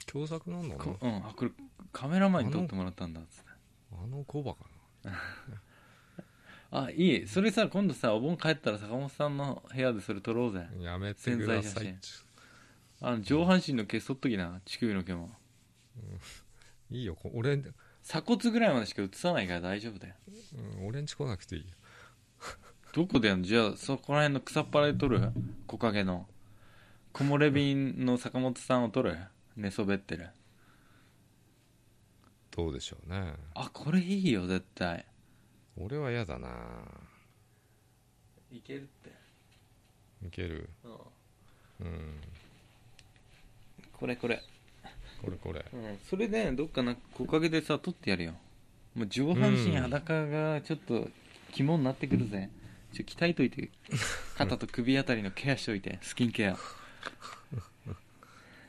[0.07, 0.85] 共作なんだな。
[0.85, 1.51] こうん、あこれ
[1.93, 3.51] カメラマンに撮ってもらったんだっつって。
[3.93, 4.61] あのコバか
[6.71, 10.67] あいいそれさ今度さお盆帰ったら坂本さんの部屋でそれ撮ろうぜ。
[10.79, 12.25] なやめてください写
[13.03, 15.31] あの上半身の毛剃っときな乳首の毛も。
[16.91, 17.15] いいよ。
[17.15, 17.75] こ俺ん、
[18.05, 20.15] 鎖骨ぐらいまでしか映さないから大丈夫だよ。
[20.79, 21.69] うん、俺んち来なくていいよ。
[22.93, 23.47] どこでやんの？
[23.47, 25.21] じゃあそこら辺の草っぱらで撮る？
[25.67, 26.27] 木陰の
[27.13, 29.19] 木漏れ便の坂本さんを撮る？
[29.57, 30.29] 寝そべってる。
[32.51, 33.35] どうでしょうね。
[33.55, 35.05] あこれいいよ絶対。
[35.77, 36.49] 俺は嫌だな。
[38.51, 39.11] いけるって、
[40.27, 40.69] いける？
[41.81, 42.21] うん。
[43.93, 44.43] これこれ、
[45.23, 45.65] これこれ。
[45.73, 48.35] うん、それでどっかな木陰でさ撮ってやるよ。
[48.95, 51.09] もう上半身裸がちょっと
[51.53, 52.51] 肝になってくるぜ、
[52.93, 53.71] ちょ鍛えといて。
[54.37, 55.99] 肩と首あたりのケアしといて。
[56.03, 56.57] スキンケア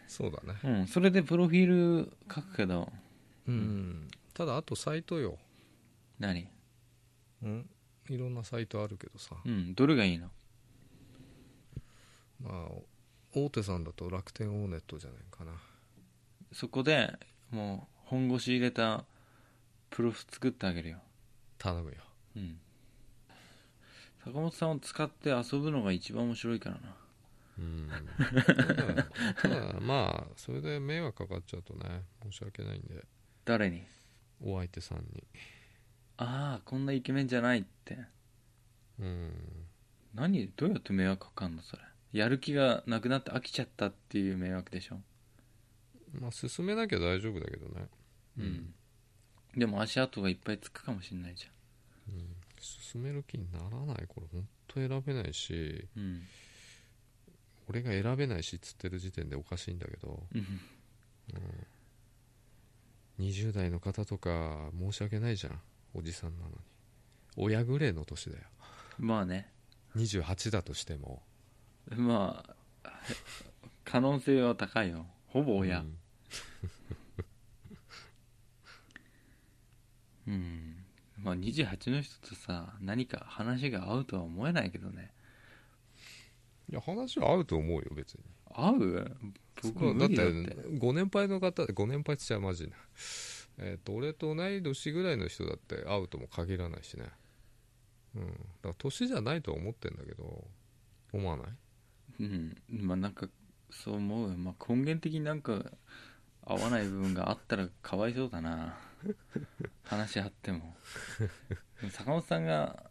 [0.08, 0.60] そうだね。
[0.64, 2.92] うんそれでプロフィール書くけど。
[3.48, 4.08] うん。
[4.34, 5.38] ただあとサイトよ。
[6.20, 6.48] 何？
[7.42, 7.70] うん？
[8.10, 9.36] いろんなサイトあるけどさ。
[9.44, 10.30] うんどれがいいの？
[12.42, 12.72] まあ
[13.34, 15.52] 大手さんだと楽天オーネットじゃないかな。
[16.52, 17.12] そこで
[17.50, 19.06] もう本腰入れた
[19.90, 21.00] プロフ作ってあげるよ。
[21.58, 21.96] 頼むよ。
[22.36, 22.60] うん。
[24.24, 26.96] 坂本さんを使って遊ぶのが一番面白いからな
[27.58, 27.90] うん。
[29.42, 32.82] ただまあそれで迷惑かかっちゃうとね申し訳ないん。
[32.84, 33.06] で
[33.46, 33.84] 誰に
[34.44, 35.00] お相手さん。
[35.00, 35.24] に
[36.18, 36.86] ああこん。
[36.86, 37.98] なイケメンじゃないって
[39.00, 39.32] うん。
[40.14, 41.56] 何どうやって迷惑かかん。
[41.56, 41.82] のそれ
[42.12, 45.00] やる気がなくなって飽きちゃったっていう迷惑でしょ
[46.20, 47.88] まあ進めなきゃ大丈夫だけどね
[48.38, 48.74] うん、
[49.56, 51.22] でも足跡がいっぱいつくかもしん。
[51.22, 51.48] ないじ
[52.10, 52.36] うん。
[52.60, 56.22] 進める気にならないこれ本当選べないしうん。
[57.70, 60.46] 俺が選べないしっつってる時点でおかしいんだけどうん。
[63.20, 65.60] 20代の方とか申し訳ないじゃん
[65.94, 66.56] おじさんなのに。
[67.36, 68.44] 親ぐらいの年だよ。
[69.00, 69.52] まあね。
[69.96, 71.22] 28だとしても。
[71.96, 72.56] まあ
[73.86, 75.06] 可能性は高いよ。
[75.28, 75.80] ほぼ親。
[75.80, 75.98] うん。
[80.26, 80.76] うん、
[81.22, 85.12] まあ28の人とさ何か話が合うとは思えないけどね
[86.74, 88.22] いや話は合うと思うよ別に。
[88.52, 89.18] 合う？
[89.62, 90.16] 僕そうだって。
[90.32, 92.76] 無理だってご年配の方ご年配っちゃマジな
[93.60, 97.06] えっ、と俺と同い年ぐらいの人だって会うとも限らないしね。
[98.16, 98.26] うん。
[98.28, 100.48] だから年じゃないとは思ってんだけど
[101.12, 102.24] 思わない？
[102.24, 102.58] うん。
[102.70, 103.28] まあなんか
[103.70, 105.64] そう思うよ、まあ、根源的になんか
[106.44, 108.76] 合わない部分があったらかわいそうだな。
[109.86, 110.76] 話し合っても。
[111.92, 112.90] 坂本さんが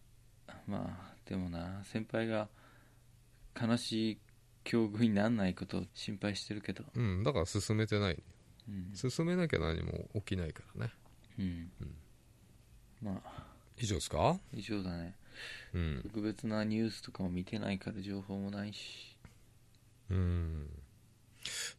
[0.69, 2.49] まあでもな先輩が
[3.61, 4.19] 悲しい
[4.65, 6.85] 境遇にならないことを心配してるけど。
[6.95, 8.23] うんだから進めてない。
[8.69, 10.93] うん、進めなきゃ何も起きないからね。
[11.39, 11.71] うん。
[13.03, 13.47] まあ。
[13.77, 14.39] 以上ですか？
[14.55, 15.17] 以上だね。
[15.73, 16.01] うん。
[16.03, 19.17] 特別なニュースとかも見てないから情報もないし。
[20.11, 20.69] うん。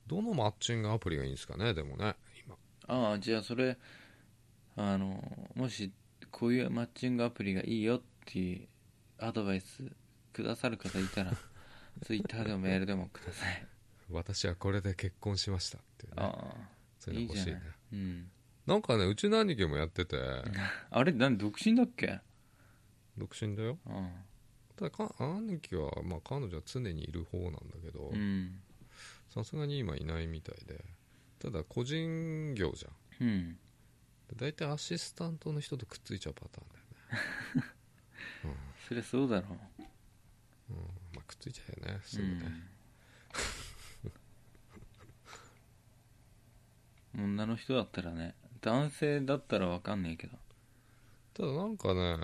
[0.07, 1.73] どのマッチングアプリがいいんですかね？
[1.73, 2.15] でもね
[2.45, 2.57] 今。
[2.87, 3.77] ああじゃあそれ
[4.75, 5.23] あの
[5.55, 5.93] もし
[6.31, 8.67] こういうマッチングアプリがいいよっていう
[9.19, 9.83] アドバイス
[10.33, 11.31] くださる方いたら
[12.03, 13.67] ツイッターでもメールでもください。
[14.09, 16.21] 私はこれで結婚しましたっていうね。
[16.21, 16.69] ああ。
[16.99, 17.61] そういうの欲しいね。
[17.91, 18.31] いいうん。
[18.65, 20.17] なんかねうちの兄貴もやってて。
[20.91, 22.19] あれ何独身だっけ？
[23.17, 23.79] 独身だよ。
[23.85, 24.09] あ
[24.75, 28.59] ただか兄貴は、まあ、彼女は常にいる方なんだけどあうん。
[29.29, 30.83] さすがに今いないみたいで。
[31.39, 33.27] ただ個人業じゃん。
[33.27, 33.53] うん。
[34.29, 37.73] で大体アシスタントの人とくっついちゃうパターンだよね。
[38.87, 39.57] そりゃそうだろ
[40.69, 42.33] うんまあくっついちゃうよねうすぐね、
[47.15, 50.37] うん、女の人だったらね男性だったらわかんねえけど。
[51.33, 52.17] ただなんかね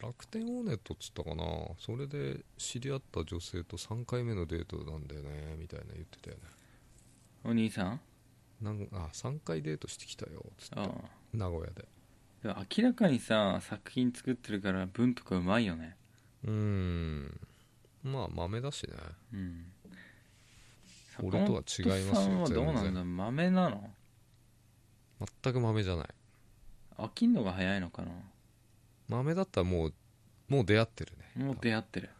[0.00, 1.44] 楽天オーネットっつったかな
[1.78, 6.42] それで知り合った女性と3回目のデートなんだよねみたいな言ってたよね。
[7.44, 8.00] お兄さん？
[8.62, 10.74] なんあ3回デートしてきたよっつって。
[10.78, 10.88] ああ。
[11.32, 11.88] 名古屋で。
[12.42, 15.96] でも明らかにさ作品作ってるから文とかうまいよね。
[16.44, 17.40] うーん
[18.02, 18.94] まあ豆だしね。
[19.34, 19.72] うん。
[21.22, 23.04] 俺とは違いますよどうなん全だ？
[23.04, 23.90] 豆なの？
[25.42, 26.08] 全く豆じゃない。
[26.96, 28.12] 飽きんのが早いのかな？
[29.08, 29.94] 豆だったらもう
[30.48, 31.44] もう出会ってるね。
[31.44, 32.10] もう出会ってる。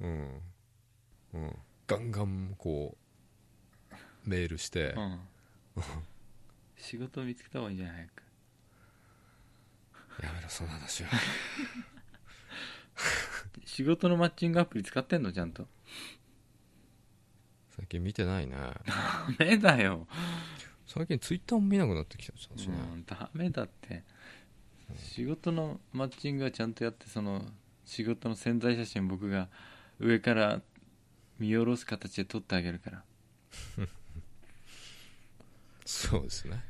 [0.00, 0.40] うん。
[1.34, 1.56] うん。
[1.86, 2.96] ガンガンこ
[3.90, 4.94] うメールして。
[4.96, 5.20] うん。
[6.76, 7.96] 仕事見つけた方がいいんじゃない？
[7.96, 8.22] 早く。
[10.22, 11.10] やめろその話は
[13.64, 15.68] 仕事のマッチングアプリ使ってんのちゃんと。
[17.70, 18.56] 最近見てないね。
[18.86, 20.06] ダメだよ、
[20.86, 24.04] 最近ツイッターも見なくなってきたしうね、ん、ダメだって。
[24.96, 27.50] 仕事のマッチングはちゃんとやってその
[27.84, 29.48] 仕事の潜在写真僕が
[29.98, 30.62] 上から
[31.38, 33.04] 見下ろす形で撮ってあげるから、
[35.84, 36.62] そうですね。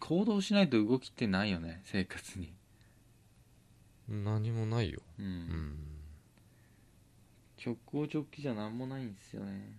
[0.00, 2.52] 行動しないと動きってないよね生活に
[4.10, 5.00] 何もないよ。
[5.18, 5.76] うん、うん。
[7.64, 9.78] 直行直帰じゃ何もないんですよね。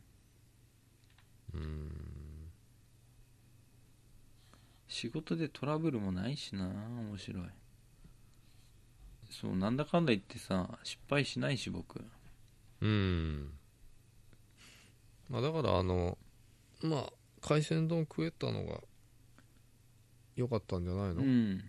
[1.53, 1.91] うん。
[4.88, 7.43] 仕事でトラブルもないしな面白い。
[9.29, 12.03] そうなんだかんだ言ってさ失敗しないし僕。
[12.82, 13.51] うん。
[15.29, 16.17] まあだからあの
[16.82, 18.82] まあ海鮮丼食えたのが
[20.36, 21.63] 良かったんじゃないの、うん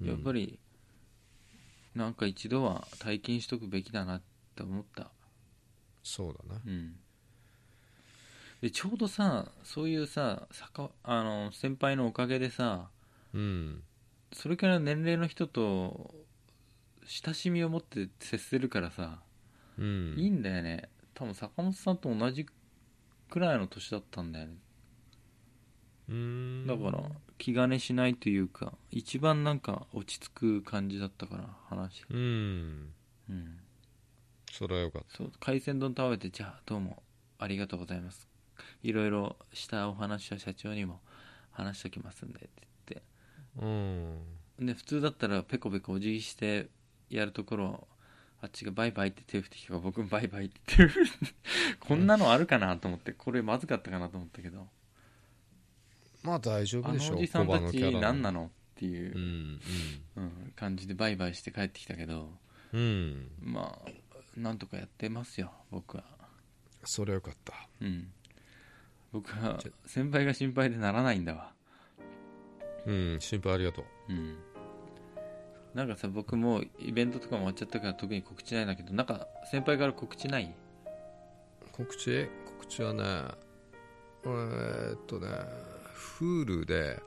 [0.00, 0.06] うん。
[0.06, 0.58] やっぱり、
[1.98, 4.22] なんか一度は体験しとくべきだなっ
[4.54, 5.10] て思った。
[6.04, 6.60] そうだな。
[6.64, 6.94] うん。
[8.62, 10.48] でちょうどさそういうさ
[11.04, 12.88] あの先輩のおかげでさ
[13.34, 13.82] うん。
[14.32, 16.14] それから年齢の人と
[17.04, 19.18] 親しみを持って接せるからさ、
[19.76, 20.14] うん。
[20.16, 20.88] いいんだよね。
[21.14, 22.46] 多分坂本さんと同じ
[23.28, 24.54] くらいの年だったんだよね。
[26.10, 26.66] うーん。
[26.66, 27.02] だから
[27.38, 32.04] 気兼ねしないというか一番なんか落ち着く感じだったから話。
[32.10, 32.92] うん。
[33.30, 33.58] うん。
[34.52, 35.16] それはよかった。
[35.16, 37.02] そう海鮮丼食べてじゃあどうも
[37.38, 38.28] ありがとうございます。
[38.82, 41.00] いろいろしたお話は社長にも
[41.52, 42.42] 話しときますんでっ
[42.86, 43.02] て
[43.60, 44.14] 言うん。
[44.14, 44.16] っ
[44.58, 46.68] てで普通だったらペコペコお辞儀して
[47.10, 47.88] やるところを
[48.40, 51.10] あっちがバイバイって手を振ってきたから僕もバイバイって手を振って
[51.80, 54.66] こんなのあるかなと思ってこれまずかったかなと思ったけど
[56.28, 59.60] まあ大丈あ夫でしょのおじさんたち何なのっていうう、ん
[60.16, 60.52] うん。
[60.54, 62.30] 感じでバイバイして帰ってきたけど
[62.72, 62.80] うん。
[62.80, 63.90] うんまあ
[64.36, 66.04] なんとかやってますよ僕は。
[66.84, 67.54] それはよかった。
[67.80, 68.08] うん。
[69.12, 71.52] 僕は先輩が心配でならないんだわ。
[72.86, 73.84] うん心配ありがとう。
[74.12, 74.36] うん。
[75.74, 80.54] なんかさ僕もうイベントとかも終わっちゃったから特に告知ないんだけどなんか先輩から告知ない？
[81.72, 82.28] 告知？
[82.58, 83.02] 告知はね
[84.24, 85.28] えーっとね
[85.98, 87.00] Hulu で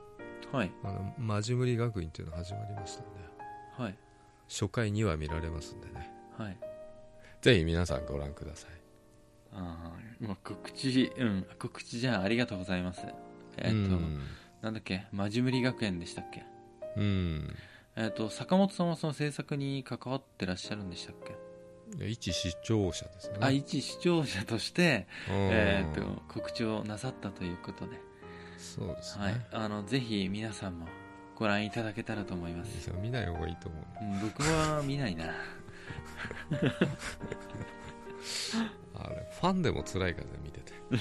[0.52, 0.72] はい。
[0.84, 3.10] あのマジムリ学院っていうの始まりましたんで。
[3.78, 3.96] はい。
[4.48, 6.12] 初回2話見られますんでね。
[6.36, 6.58] はい。
[7.40, 8.70] ぜひ皆さんご覧ください。
[9.54, 13.02] ああまあ告知うん告知じゃあありがとうございます。
[13.56, 14.20] えっ、と、うん。
[14.60, 15.06] なんだっけ？
[15.12, 16.44] マジムリ学園でしたっけ？
[16.96, 17.56] うん。
[17.96, 21.16] えっ、と坂本さんはその制作に関わってらっしゃるんでしたっ
[21.98, 23.36] け、一視聴者ですね。
[23.40, 25.34] あ一視聴者として、うん。
[25.34, 27.98] えっ、と告知をなさったということで
[28.62, 30.86] そうですね、はい、あのぜひ皆さんも
[31.34, 35.24] ご覧いただけたらと思います、見ない方がいいと思ううん、僕は見ないな。
[38.94, 40.72] あれファンでも辛いからね見てて、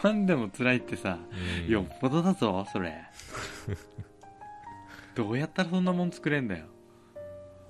[0.00, 1.18] ファンでも辛いってさ、
[1.66, 1.70] うん。
[1.70, 3.04] よっぽどだぞそれ。
[5.14, 6.66] どうやったらそんなもん作れんだよ。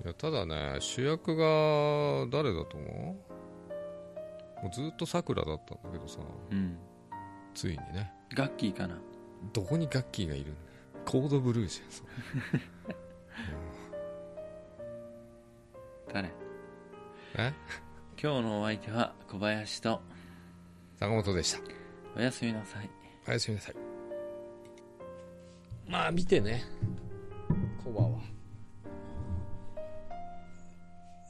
[0.03, 3.15] いやただね主役が誰だと思
[4.59, 4.63] う？
[4.63, 6.19] もうずっとさくらだったんだけどさ。
[6.49, 6.79] うん。
[7.53, 8.11] ついにね。
[8.33, 8.97] ガッキーかな
[9.53, 10.43] どこにガッキーがいる？
[10.43, 10.55] んだよ
[11.05, 12.03] コードブルーじゃんそ
[12.89, 12.95] れ。
[16.13, 16.31] 誰
[17.35, 17.53] え？
[18.21, 20.01] 今日のお相手は小林と。
[20.99, 21.59] 坂本でした。
[22.15, 22.89] おやすみなさい。
[23.27, 23.75] おやすみなさい。
[25.87, 26.63] まあ見てね。
[27.83, 28.19] コバは。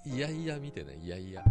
[0.06, 1.44] いやいや見てねいやいや